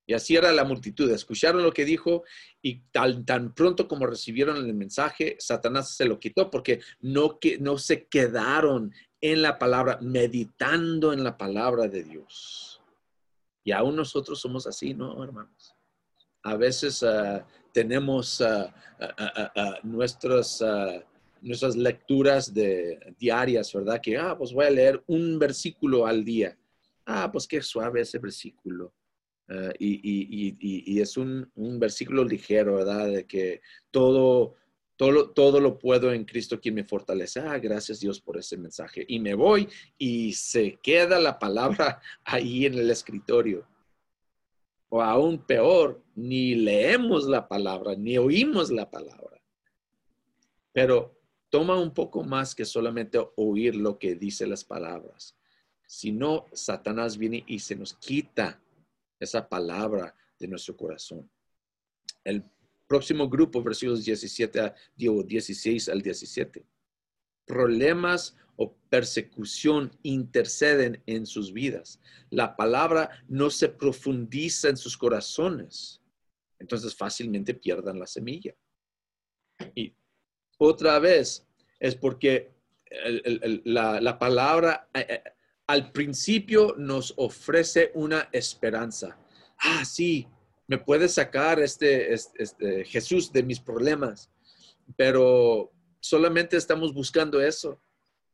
Y 0.07 0.13
así 0.13 0.35
era 0.35 0.51
la 0.51 0.65
multitud. 0.65 1.09
Escucharon 1.09 1.63
lo 1.63 1.71
que 1.71 1.85
dijo 1.85 2.23
y 2.61 2.81
tan, 2.91 3.25
tan 3.25 3.55
pronto 3.55 3.87
como 3.87 4.05
recibieron 4.05 4.57
el 4.57 4.73
mensaje, 4.73 5.37
Satanás 5.39 5.95
se 5.95 6.05
lo 6.05 6.19
quitó 6.19 6.51
porque 6.51 6.81
no, 6.99 7.39
no 7.59 7.77
se 7.77 8.05
quedaron 8.07 8.93
en 9.21 9.41
la 9.41 9.57
palabra, 9.57 9.97
meditando 10.01 11.11
en 11.13 11.23
la 11.23 11.37
palabra 11.37 11.87
de 11.87 12.03
Dios. 12.03 12.81
Y 13.63 13.71
aún 13.71 13.95
nosotros 13.95 14.39
somos 14.39 14.67
así, 14.67 14.93
¿no, 14.93 15.23
hermanos? 15.23 15.73
A 16.43 16.55
veces 16.55 17.01
ah, 17.01 17.47
tenemos 17.73 18.39
uh, 18.41 18.69
nuestros 19.81 20.61
nuestras 20.61 21.05
lecturas 21.75 22.53
de, 22.53 23.13
diarias, 23.19 23.71
¿verdad? 23.73 24.01
Que, 24.01 24.17
ah, 24.17 24.35
pues 24.37 24.51
voy 24.51 24.65
a 24.65 24.69
leer 24.69 25.03
un 25.07 25.37
versículo 25.37 26.05
al 26.05 26.25
día. 26.25 26.57
Ah, 27.05 27.29
pues 27.31 27.47
qué 27.47 27.61
suave 27.61 28.01
ese 28.01 28.17
versículo. 28.19 28.93
Ah, 29.47 29.71
y, 29.77 30.99
es 30.99 31.17
un, 31.17 31.51
versículo 31.55 32.23
ligero, 32.23 32.75
¿verdad? 32.75 33.07
De 33.11 33.25
que 33.25 33.61
todo, 33.91 34.55
todo, 34.95 35.29
todo 35.31 35.59
lo 35.59 35.77
puedo 35.77 36.11
en 36.11 36.25
Cristo 36.25 36.59
quien 36.59 36.75
me 36.75 36.83
fortalece. 36.83 37.39
Ah, 37.39 37.59
gracias 37.59 37.99
Dios 37.99 38.19
por 38.19 38.37
ese 38.37 38.57
mensaje. 38.57 39.05
Y 39.07 39.19
me 39.19 39.35
voy 39.35 39.69
y 39.97 40.33
se 40.33 40.79
queda 40.81 41.19
la 41.19 41.37
palabra 41.37 42.01
ahí 42.25 42.65
en 42.65 42.73
el 42.73 42.89
escritorio. 42.89 43.67
O 44.89 45.01
aún 45.01 45.39
peor, 45.45 46.01
ni 46.15 46.55
leemos 46.55 47.25
la 47.25 47.47
palabra, 47.47 47.95
ni 47.95 48.17
oímos 48.17 48.71
la 48.71 48.89
palabra. 48.89 49.41
Pero 50.71 51.14
toma 51.55 51.79
un 51.79 51.93
poco 51.93 52.21
más 52.21 52.53
que 52.53 52.65
solamente 52.65 53.17
oír 53.37 53.77
lo 53.77 53.97
que 53.97 54.15
dice 54.15 54.45
las 54.45 54.65
palabras. 54.65 55.37
Si 55.87 56.11
no, 56.11 56.47
Satanás 56.51 57.17
viene 57.17 57.45
y 57.47 57.59
se 57.59 57.77
nos 57.77 57.93
quita 57.93 58.61
esa 59.21 59.47
palabra 59.47 60.13
de 60.37 60.49
nuestro 60.49 60.75
corazón. 60.75 61.31
El 62.25 62.43
próximo 62.87 63.29
grupo, 63.29 63.63
versículos 63.63 64.03
17 64.03 64.59
a 64.59 64.75
16 64.97 65.87
al 65.87 66.01
17. 66.01 66.65
Problemas 67.45 68.35
o 68.57 68.75
persecución 68.89 69.97
interceden 70.03 71.01
en 71.05 71.25
sus 71.25 71.53
vidas. 71.53 72.01
La 72.31 72.57
palabra 72.57 73.11
no 73.29 73.49
se 73.49 73.69
profundiza 73.69 74.67
en 74.67 74.75
sus 74.75 74.97
corazones. 74.97 76.01
Entonces 76.59 76.93
fácilmente 76.93 77.53
pierdan 77.53 77.97
la 77.97 78.07
semilla. 78.07 78.53
Y 79.73 79.95
otra 80.57 80.99
vez 80.99 81.44
es 81.79 81.95
porque 81.95 82.51
la, 83.65 84.17
palabra 84.19 84.89
eh, 84.93 85.05
eh, 85.09 85.23
al 85.67 85.91
principio 85.91 86.75
nos 86.77 87.13
ofrece 87.17 87.91
una 87.95 88.29
esperanza. 88.31 89.17
Ah, 89.57 89.83
sí, 89.85 90.27
me 90.67 90.77
puede 90.77 91.07
sacar 91.07 91.59
este, 91.59 92.13
este, 92.13 92.85
Jesús 92.85 93.31
de 93.31 93.43
mis 93.43 93.59
problemas, 93.59 94.29
pero 94.95 95.71
solamente 95.99 96.57
estamos 96.57 96.93
buscando 96.93 97.41
eso. 97.41 97.79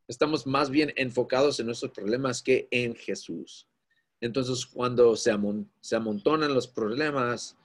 Estamos 0.07 0.45
más 0.45 0.69
bien 0.69 0.93
enfocados 0.97 1.59
en 1.59 1.67
nuestros 1.67 1.91
problemas 1.91 2.41
que 2.41 2.67
en 2.71 2.95
Jesús. 2.95 3.67
Entonces, 4.19 4.65
cuando 4.65 5.15
se, 5.15 5.31
se 5.79 5.95
amontonan 5.95 6.53
los 6.53 6.67
problemas, 6.67 7.57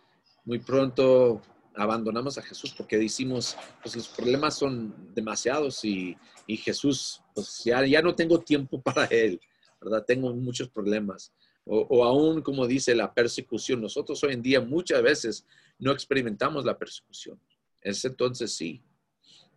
muy 0.45 0.61
pronto 0.61 1.43
abandonamos 1.77 2.39
a 2.39 2.43
Jesús 2.43 2.75
porque 2.77 2.99
decimos, 2.99 3.57
pues 3.83 3.97
los 3.97 4.09
problemas 4.09 4.59
son 4.59 4.95
demasiados 5.15 5.85
y, 5.85 6.17
Jesús, 6.49 7.23
pues 7.35 7.63
ya, 7.65 7.85
ya 7.85 8.03
no 8.03 8.15
tengo 8.15 8.41
tiempo 8.41 8.81
para 8.83 9.05
Él, 9.07 9.41
¿verdad? 9.81 10.05
Tengo 10.05 10.33
muchos 10.35 10.69
problemas. 10.69 11.33
O, 11.65 11.81
o, 11.81 12.05
aún, 12.05 12.43
como 12.43 12.67
dice, 12.67 12.95
la 12.95 13.13
persecución. 13.13 13.81
Nosotros 13.81 14.23
hoy 14.23 14.35
en 14.35 14.43
día 14.43 14.61
muchas 14.61 15.03
veces 15.03 15.45
no 15.79 15.93
experimentamos 15.93 16.65
la 16.65 16.79
persecución. 16.79 17.41
Es 17.83 18.05
entonces 18.05 18.55
sí. 18.55 18.83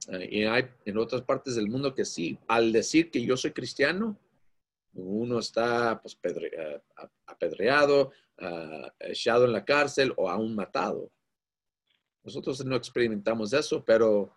Eh, 0.07 0.29
y 0.31 0.43
hay 0.43 0.67
en 0.85 0.97
otras 0.97 1.21
partes 1.23 1.55
del 1.55 1.67
mundo 1.67 1.93
que 1.93 2.05
sí. 2.05 2.37
Al 2.47 2.71
decir 2.71 3.11
que 3.11 3.21
yo 3.23 3.37
soy 3.37 3.51
cristiano, 3.51 4.17
uno 4.93 5.39
está 5.39 6.01
pues, 6.01 6.17
eh, 6.23 6.81
apedreado, 7.25 8.11
uh, 8.41 8.87
echado 8.99 9.45
en 9.45 9.53
la 9.53 9.65
cárcel 9.65 10.13
o 10.17 10.29
aún 10.29 10.55
matado. 10.55 11.11
Nosotros 12.23 12.63
no 12.65 12.75
experimentamos 12.75 13.53
eso, 13.53 13.83
pero 13.83 14.33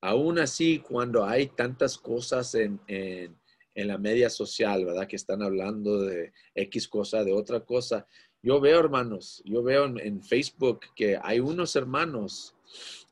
aún 0.00 0.38
así, 0.38 0.80
cuando 0.80 1.24
hay 1.24 1.46
tantas 1.48 1.96
cosas 1.96 2.54
en, 2.54 2.80
en, 2.86 3.36
la 3.74 3.96
media 3.96 4.28
social, 4.28 4.84
¿verdad? 4.84 5.06
Que 5.06 5.16
están 5.16 5.42
hablando 5.42 6.02
de 6.02 6.32
X 6.54 6.88
cosa, 6.88 7.24
de 7.24 7.32
otra 7.32 7.60
cosa. 7.60 8.06
Yo 8.42 8.60
veo, 8.60 8.78
hermanos, 8.78 9.42
yo 9.44 9.62
veo 9.62 9.86
en, 9.86 10.22
Facebook 10.22 10.80
que 10.94 11.18
hay 11.22 11.40
unos 11.40 11.74
hermanos 11.74 12.54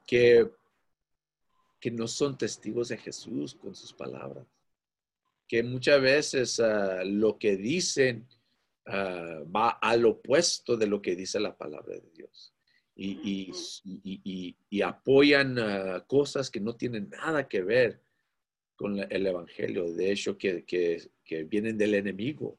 que, 0.07 0.51
que 1.81 1.91
no 1.91 2.07
son 2.07 2.37
testigos 2.37 2.89
de 2.89 2.99
Jesús 2.99 3.55
con 3.55 3.75
sus 3.75 3.93
palabras. 3.93 4.47
Que 5.49 5.63
muchas 5.63 6.01
veces 6.01 6.61
ah, 6.61 7.03
lo 7.05 7.39
que 7.39 7.57
dicen 7.57 8.29
ah, 8.87 9.41
va 9.45 9.71
al 9.71 10.05
opuesto 10.05 10.77
de 10.77 10.87
lo 10.87 11.01
que 11.01 11.17
dice 11.17 11.41
la 11.41 11.57
palabra 11.57 11.95
de 11.95 12.11
Dios 12.15 12.50
y, 13.03 14.83
apoyan 14.83 15.59
ah, 15.59 16.05
cosas 16.07 16.51
que 16.51 16.61
no 16.61 16.77
tienen 16.77 17.09
nada 17.11 17.49
que 17.49 17.63
ver 17.63 18.03
con 18.77 18.99
el 18.99 19.27
Evangelio, 19.27 19.91
de 19.91 20.13
hecho, 20.13 20.37
que, 20.37 20.65
vienen 21.49 21.79
del 21.79 21.95
enemigo. 21.95 22.59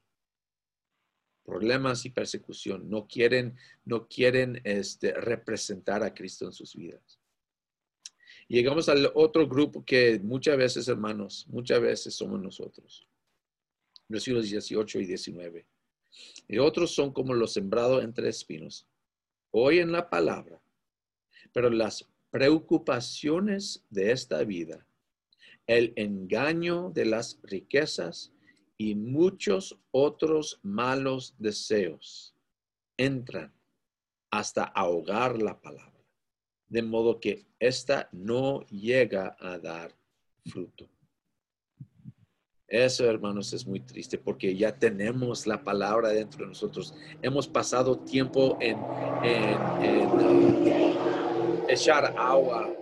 Problemas 1.43 2.05
y 2.05 2.11
persecución. 2.11 2.89
No 2.89 3.07
quieren, 3.07 3.57
no 3.85 4.07
quieren 4.07 4.61
este, 4.63 5.13
representar 5.13 6.03
a 6.03 6.13
Cristo 6.13 6.45
en 6.45 6.53
sus 6.53 6.75
vidas. 6.75 7.19
llegamos 8.47 8.89
al 8.89 9.11
otro 9.15 9.47
grupo 9.47 9.83
que 9.83 10.19
muchas 10.19 10.57
veces, 10.57 10.87
hermanos, 10.87 11.47
muchas 11.49 11.81
veces 11.81 12.13
somos 12.13 12.41
nosotros. 12.41 13.07
Versículos 14.07 14.49
18 14.49 14.99
y 14.99 15.05
19. 15.05 15.65
Y 16.47 16.57
otros 16.59 16.91
son 16.91 17.11
como 17.13 17.33
los 17.33 17.53
sembrados 17.53 18.03
entre 18.03 18.29
espinos 18.29 18.87
oyen 19.51 19.91
la 19.91 20.09
palabra, 20.09 20.61
pero 21.53 21.69
las 21.69 22.09
preocupaciones 22.29 23.85
de 23.89 24.11
esta 24.11 24.43
vida, 24.43 24.85
el 25.67 25.93
engaño 25.95 26.89
de 26.89 27.05
las 27.05 27.39
riquezas 27.43 28.33
y 28.77 28.95
muchos 28.95 29.77
otros 29.91 30.59
malos 30.63 31.35
deseos 31.37 32.35
entran 32.97 33.53
hasta 34.31 34.63
ahogar 34.63 35.41
la 35.41 35.61
palabra, 35.61 36.05
de 36.67 36.81
modo 36.81 37.19
que 37.19 37.45
ésta 37.59 38.09
no 38.11 38.65
llega 38.67 39.35
a 39.39 39.59
dar 39.59 39.93
fruto. 40.45 40.89
Eso, 42.71 43.05
hermanos, 43.05 43.51
es 43.51 43.67
muy 43.67 43.81
triste 43.81 44.17
porque 44.17 44.55
ya 44.55 44.73
tenemos 44.73 45.45
la 45.45 45.61
palabra 45.61 46.07
dentro 46.07 46.45
de 46.45 46.47
nosotros. 46.47 46.95
Hemos 47.21 47.45
pasado 47.45 47.99
tiempo 47.99 48.57
en, 48.61 48.77
echar 51.67 52.15
agua 52.17 52.73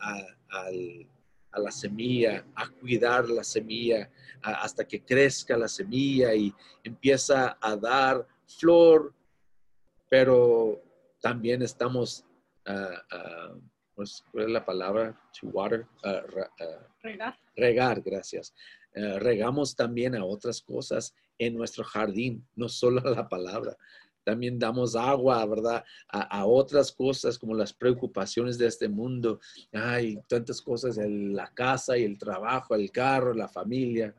a, 0.00 1.60
la 1.60 1.70
semilla, 1.70 2.44
a 2.56 2.68
cuidar 2.70 3.28
la 3.28 3.44
semilla 3.44 4.10
hasta 4.42 4.84
que 4.84 5.04
crezca 5.04 5.56
la 5.56 5.68
semilla 5.68 6.34
y 6.34 6.52
empieza 6.82 7.56
a 7.60 7.76
dar 7.76 8.26
flor, 8.48 9.14
pero 10.08 10.82
también 11.20 11.62
estamos, 11.62 12.24
uh, 12.66 13.60
pues, 13.94 14.24
¿cuál 14.32 14.46
es 14.46 14.50
la 14.50 14.64
palabra? 14.64 15.20
To 15.40 15.46
water. 15.50 15.86
regar. 17.00 17.38
Regar, 17.54 18.02
gracias 18.02 18.52
eh, 18.94 19.18
regamos 19.18 19.76
también 19.76 20.14
a 20.14 20.24
otras 20.24 20.60
cosas 20.60 21.14
en 21.38 21.54
nuestro 21.54 21.84
jardín, 21.84 22.46
no 22.54 22.68
solo 22.68 23.00
a 23.04 23.10
la 23.10 23.28
palabra. 23.28 23.76
También 24.22 24.58
damos 24.58 24.94
agua, 24.96 25.44
¿verdad? 25.46 25.82
A, 26.08 26.44
otras 26.44 26.92
cosas 26.92 27.38
como 27.38 27.54
las 27.54 27.72
preocupaciones 27.72 28.58
de 28.58 28.66
este 28.66 28.88
mundo. 28.88 29.40
Hay 29.72 30.20
tantas 30.28 30.60
cosas, 30.60 30.98
en 30.98 31.34
la 31.34 31.48
casa 31.54 31.96
y 31.96 32.04
el 32.04 32.18
trabajo, 32.18 32.74
el 32.74 32.90
carro, 32.90 33.32
la 33.32 33.48
familia. 33.48 34.14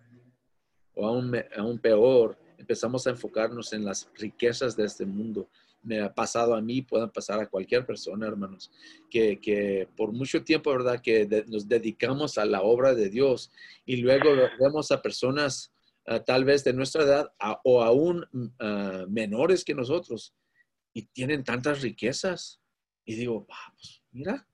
O 0.95 1.05
aún 1.05 1.79
peor, 1.79 2.37
empezamos 2.61 3.05
a 3.05 3.09
enfocarnos 3.09 3.73
en 3.73 3.83
las 3.83 4.09
riquezas 4.15 4.77
de 4.77 4.85
este 4.85 5.05
mundo 5.05 5.49
me 5.83 5.99
ha 6.01 6.13
pasado 6.13 6.55
a 6.55 6.61
mí, 6.61 6.81
pueden 6.81 7.09
pasar 7.09 7.39
a 7.39 7.47
cualquier 7.47 7.85
persona, 7.85 8.27
hermanos, 8.27 8.71
que, 9.09 9.87
por 9.95 10.11
mucho 10.11 10.43
tiempo, 10.43 10.71
¿verdad? 10.71 11.01
Que 11.01 11.45
nos 11.47 11.67
dedicamos 11.67 12.37
a 12.37 12.45
la 12.45 12.61
obra 12.61 12.93
de 12.93 13.09
Dios 13.09 13.51
y 13.85 13.97
luego 13.97 14.29
vemos 14.59 14.91
a 14.91 15.01
personas 15.01 15.73
ah, 16.05 16.19
tal 16.19 16.45
vez 16.45 16.63
de 16.63 16.73
nuestra 16.73 17.03
edad 17.03 17.33
o 17.63 17.81
aún 17.81 18.25
ah, 18.59 19.05
menores 19.09 19.63
que 19.63 19.73
nosotros 19.73 20.35
y 20.93 21.03
tienen 21.03 21.43
tantas 21.43 21.81
riquezas. 21.81 22.59
Y 23.05 23.15
digo, 23.15 23.45
pues 23.47 24.03
mira, 24.11 24.47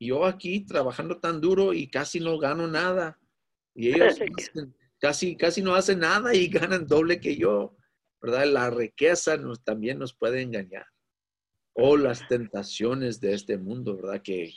yo 0.00 0.24
aquí 0.24 0.60
trabajando 0.60 1.18
tan 1.18 1.40
duro 1.40 1.74
y 1.74 1.88
casi 1.88 2.20
no 2.20 2.38
gano 2.38 2.66
nada. 2.66 3.18
Y 3.74 3.88
ellos 3.88 4.18
casi, 5.04 5.36
casi 5.36 5.60
no 5.60 5.74
hacen 5.74 5.98
nada 5.98 6.34
y 6.34 6.48
ganan 6.58 6.86
doble 6.86 7.20
que 7.20 7.36
yo. 7.36 7.76
¿verdad? 8.22 8.46
La 8.46 8.70
riqueza 8.70 9.36
nos, 9.36 9.62
también 9.62 9.98
nos 9.98 10.14
puede 10.14 10.40
engañar. 10.40 10.86
O 11.74 11.98
las 11.98 12.26
tentaciones 12.26 13.20
de 13.20 13.34
este 13.34 13.58
mundo, 13.58 13.96
¿verdad? 13.96 14.22
Que 14.22 14.54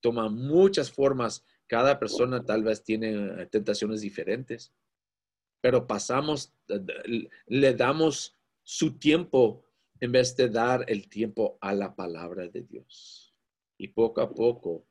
toman 0.00 0.32
muchas 0.34 0.92
formas. 0.92 1.44
Cada 1.66 1.98
persona 1.98 2.44
tal 2.44 2.62
vez 2.62 2.84
tiene 2.84 3.42
eh, 3.42 3.46
tentaciones 3.46 4.00
diferentes. 4.00 4.72
Pero 5.60 5.84
pasamos, 5.88 6.54
le 7.46 7.74
damos 7.74 8.38
su 8.62 9.00
tiempo 9.00 9.64
en 9.98 10.12
vez 10.12 10.36
de 10.36 10.48
dar 10.48 10.84
el 10.86 11.08
tiempo 11.08 11.58
a 11.60 11.74
la 11.74 11.96
palabra 11.96 12.46
de 12.46 12.62
Dios. 12.62 13.34
Y 13.76 13.88
poco 13.88 14.20
a 14.20 14.32
poco 14.32 14.86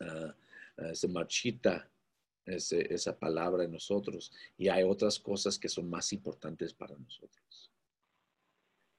ah, 0.00 0.34
ah, 0.78 0.92
se 0.92 1.06
marchita 1.06 1.88
esa 2.50 3.18
palabra 3.18 3.64
en 3.64 3.72
nosotros 3.72 4.32
y 4.56 4.68
hay 4.68 4.82
otras 4.82 5.18
cosas 5.18 5.58
que 5.58 5.68
son 5.68 5.88
más 5.88 6.12
importantes 6.12 6.72
para 6.72 6.96
nosotros. 6.96 7.70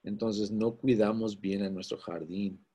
Entonces 0.03 0.51
no 0.51 0.75
cuidamos 0.75 1.39
bien 1.39 1.63
a 1.63 1.69
nuestro 1.69 1.97
jardín 1.97 2.65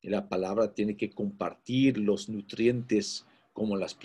y 0.00 0.08
la 0.08 0.28
palabra 0.28 0.74
tiene 0.74 0.96
que 0.96 1.10
compartir 1.10 1.98
los 1.98 2.28
nutrientes 2.28 3.26
como 3.52 3.76
las 3.76 3.96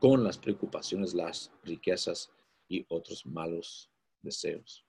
con 0.00 0.24
las 0.24 0.38
preocupaciones, 0.38 1.12
las 1.12 1.52
riquezas 1.62 2.30
y 2.68 2.86
otros 2.88 3.26
malos 3.26 3.90
deseos. 4.22 4.84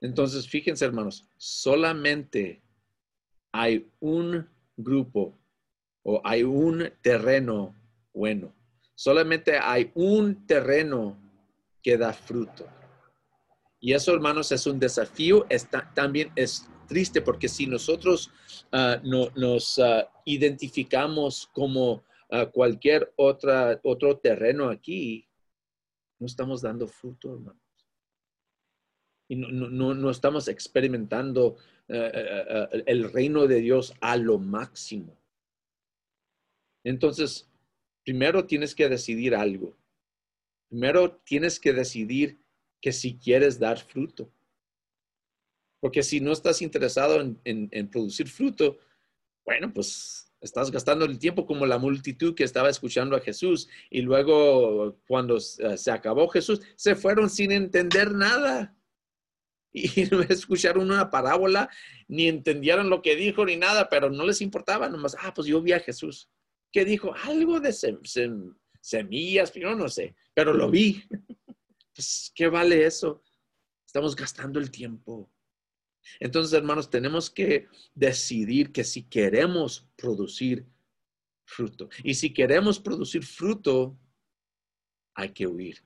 Entonces, 0.00 0.48
fíjense 0.48 0.84
hermanos, 0.84 1.28
solamente 1.36 2.62
hay 3.52 3.88
un 4.00 4.48
grupo 4.76 5.38
o 6.02 6.20
hay 6.24 6.42
un 6.42 6.90
terreno 7.02 7.74
bueno. 8.12 8.54
Solamente 8.94 9.58
hay 9.58 9.90
un 9.94 10.46
terreno 10.46 11.18
que 11.82 11.96
da 11.96 12.12
fruto. 12.12 12.66
Y 13.80 13.94
eso, 13.94 14.14
hermanos, 14.14 14.52
es 14.52 14.66
un 14.66 14.78
desafío. 14.78 15.46
Está, 15.48 15.92
también 15.94 16.30
es 16.36 16.68
triste 16.86 17.20
porque 17.20 17.48
si 17.48 17.66
nosotros 17.66 18.30
ah, 18.70 19.00
no, 19.02 19.28
nos 19.34 19.78
ah, 19.78 20.08
identificamos 20.24 21.48
como 21.52 22.04
ah, 22.30 22.46
cualquier 22.46 23.12
otra, 23.16 23.80
otro 23.82 24.18
terreno 24.18 24.68
aquí, 24.68 25.26
no 26.20 26.26
estamos 26.26 26.62
dando 26.62 26.86
fruto, 26.86 27.34
hermanos. 27.34 27.60
Y 29.28 29.36
no, 29.36 29.48
no, 29.48 29.94
no 29.94 30.10
estamos 30.10 30.46
experimentando 30.46 31.56
eh, 31.88 32.10
eh, 32.14 32.44
eh, 32.72 32.84
el 32.86 33.12
reino 33.12 33.46
de 33.46 33.60
Dios 33.60 33.94
a 34.00 34.16
lo 34.16 34.38
máximo. 34.38 35.18
Entonces, 36.84 37.51
primero 38.04 38.46
tienes 38.46 38.74
que 38.74 38.88
decidir 38.88 39.34
algo. 39.34 39.76
Primero 40.68 41.20
tienes 41.24 41.60
que 41.60 41.72
decidir 41.72 42.38
que 42.80 42.92
si 42.92 43.18
quieres 43.18 43.58
dar 43.58 43.78
fruto. 43.78 44.32
Porque 45.80 46.02
si 46.02 46.20
no 46.20 46.32
estás 46.32 46.62
interesado 46.62 47.20
en, 47.44 47.90
producir 47.90 48.28
fruto, 48.28 48.78
bueno, 49.44 49.72
pues 49.72 50.32
estás 50.40 50.70
gastando 50.70 51.04
el 51.04 51.18
tiempo 51.18 51.44
como 51.44 51.66
la 51.66 51.78
multitud 51.78 52.34
que 52.34 52.44
estaba 52.44 52.68
escuchando 52.68 53.16
a 53.16 53.20
Jesús 53.20 53.68
y 53.90 54.02
luego 54.02 54.98
cuando 55.06 55.40
se 55.40 55.90
acabó 55.90 56.28
Jesús, 56.28 56.60
se 56.76 56.94
fueron 56.94 57.30
sin 57.30 57.52
entender 57.52 58.12
nada. 58.12 58.76
Y 59.74 60.04
no 60.10 60.20
escucharon 60.20 60.90
una 60.90 61.08
parábola, 61.08 61.70
ni 62.06 62.28
entendieron 62.28 62.90
lo 62.90 63.00
que 63.00 63.16
dijo 63.16 63.46
ni 63.46 63.56
nada, 63.56 63.88
pero 63.88 64.10
no 64.10 64.26
les 64.26 64.42
importaba, 64.42 64.90
nomás, 64.90 65.16
ah, 65.18 65.32
pues 65.32 65.46
yo 65.46 65.62
vi 65.62 65.72
a 65.72 65.80
Jesús. 65.80 66.28
Que 66.72 66.84
dijo? 66.84 67.14
Algo 67.24 67.60
de 67.60 67.72
semillas, 68.80 69.52
yo 69.52 69.74
no 69.74 69.88
sé, 69.88 70.14
pero 70.34 70.52
lo 70.52 70.70
vi. 70.70 71.02
Pues, 71.94 72.32
¿qué 72.34 72.48
vale 72.48 72.86
eso? 72.86 73.22
Estamos 73.86 74.16
gastando 74.16 74.58
el 74.58 74.70
tiempo. 74.70 75.30
Entonces, 76.20 76.54
hermanos, 76.54 76.88
tenemos 76.88 77.28
que 77.28 77.68
decidir 77.94 78.72
que 78.72 78.82
si 78.82 79.02
queremos 79.02 79.86
producir 79.94 80.66
fruto, 81.44 81.90
y 82.02 82.14
si 82.14 82.32
queremos 82.32 82.80
producir 82.80 83.22
fruto, 83.24 83.98
hay 85.14 85.32
que 85.32 85.46
huir. 85.46 85.84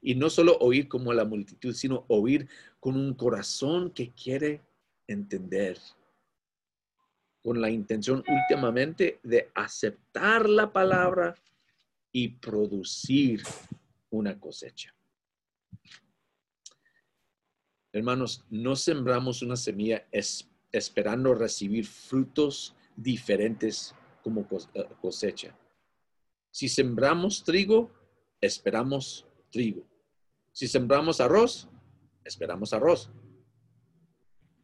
Y 0.00 0.14
no 0.14 0.30
solo 0.30 0.56
oír 0.58 0.88
como 0.88 1.12
la 1.12 1.26
multitud, 1.26 1.74
sino 1.74 2.06
oír 2.08 2.48
con 2.80 2.96
un 2.96 3.14
corazón 3.14 3.90
que 3.90 4.12
quiere 4.12 4.62
entender, 5.06 5.78
con 7.46 7.60
la 7.60 7.70
intención 7.70 8.24
últimamente 8.26 9.20
de 9.22 9.52
aceptar 9.54 10.48
la 10.48 10.72
palabra 10.72 11.32
y 12.10 12.26
producir 12.26 13.40
una 14.10 14.36
cosecha. 14.40 14.92
Hermanos, 17.92 18.44
no 18.50 18.74
sembramos 18.74 19.42
una 19.42 19.54
semilla 19.54 20.08
esperando 20.72 21.34
recibir 21.36 21.86
frutos 21.86 22.74
diferentes 22.96 23.94
como 24.24 24.48
eh, 24.74 24.84
cosecha. 25.00 25.56
Si 26.50 26.68
sembramos 26.68 27.44
trigo, 27.44 27.92
esperamos 28.40 29.24
trigo. 29.52 29.86
Si 30.50 30.66
sembramos 30.66 31.20
arroz, 31.20 31.68
esperamos 32.24 32.72
arroz. 32.72 33.08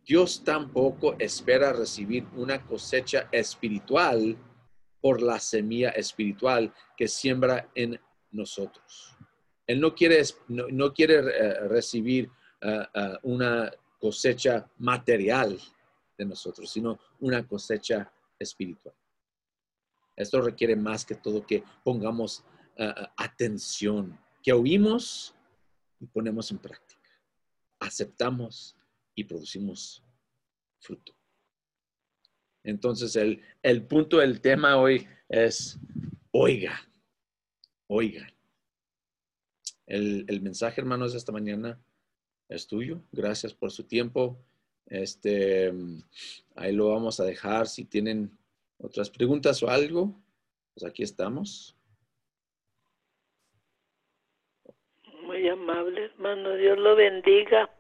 Dios 0.05 0.43
tampoco 0.45 1.15
espera 1.19 1.73
recibir 1.73 2.27
una 2.35 2.65
cosecha 2.67 3.29
espiritual 3.31 4.37
por 5.01 5.23
la 5.23 5.39
semilla 5.39 5.91
espiritual 5.91 6.73
que 6.97 7.07
siembra 7.07 7.71
en 7.75 8.01
nosotros. 8.33 9.17
Él 9.67 9.81
no 9.81 9.95
quiere, 9.95 10.23
no, 10.49 10.93
quiere 10.93 11.19
eh, 11.19 11.69
recibir 11.69 12.31
eh, 12.61 12.87
eh, 12.95 13.19
una 13.23 13.71
cosecha 14.01 14.69
material 14.79 15.59
de 16.19 16.25
nosotros, 16.25 16.71
sino 16.71 16.99
una 17.21 17.47
cosecha 17.47 18.13
espiritual. 18.39 18.95
Esto 20.17 20.41
requiere 20.41 20.75
más 20.77 21.05
que 21.05 21.15
todo 21.15 21.47
que 21.47 21.63
pongamos 21.85 22.45
atención, 23.17 24.19
que 24.43 24.53
oímos 24.53 25.35
y 26.01 26.07
ponemos 26.07 26.51
en 26.51 26.59
práctica, 26.59 27.09
aceptamos 27.79 28.75
y 29.15 29.25
producimos 29.25 30.05
fruto. 30.81 31.15
Entonces, 32.65 33.17
el, 33.17 33.43
el 33.63 33.87
punto 33.87 34.19
del 34.19 34.41
tema 34.41 34.77
hoy 34.77 35.07
es, 35.29 35.79
oiga, 36.31 36.81
oigan. 37.89 38.33
El, 39.87 40.41
mensaje, 40.41 40.81
hermanos, 40.81 41.13
de 41.13 41.19
esta 41.19 41.33
mañana 41.33 41.79
es 42.49 42.67
tuyo. 42.67 43.03
Gracias 43.13 43.53
por 43.53 43.71
su 43.71 43.85
tiempo. 43.85 44.39
Este, 44.87 45.73
ahí 46.55 46.73
lo 46.73 46.89
vamos 46.89 47.21
a 47.21 47.25
dejar. 47.25 47.67
Si 47.67 47.85
tienen 47.85 48.31
otras 48.79 49.11
preguntas 49.11 49.63
o 49.63 49.69
algo, 49.69 50.19
pues 50.75 50.91
aquí 50.91 51.03
estamos. 51.03 51.77
Muy 55.25 55.47
amable, 55.49 56.05
hermano. 56.07 56.57
Dios 56.57 56.79
lo 56.79 56.97
bendiga. 56.97 57.71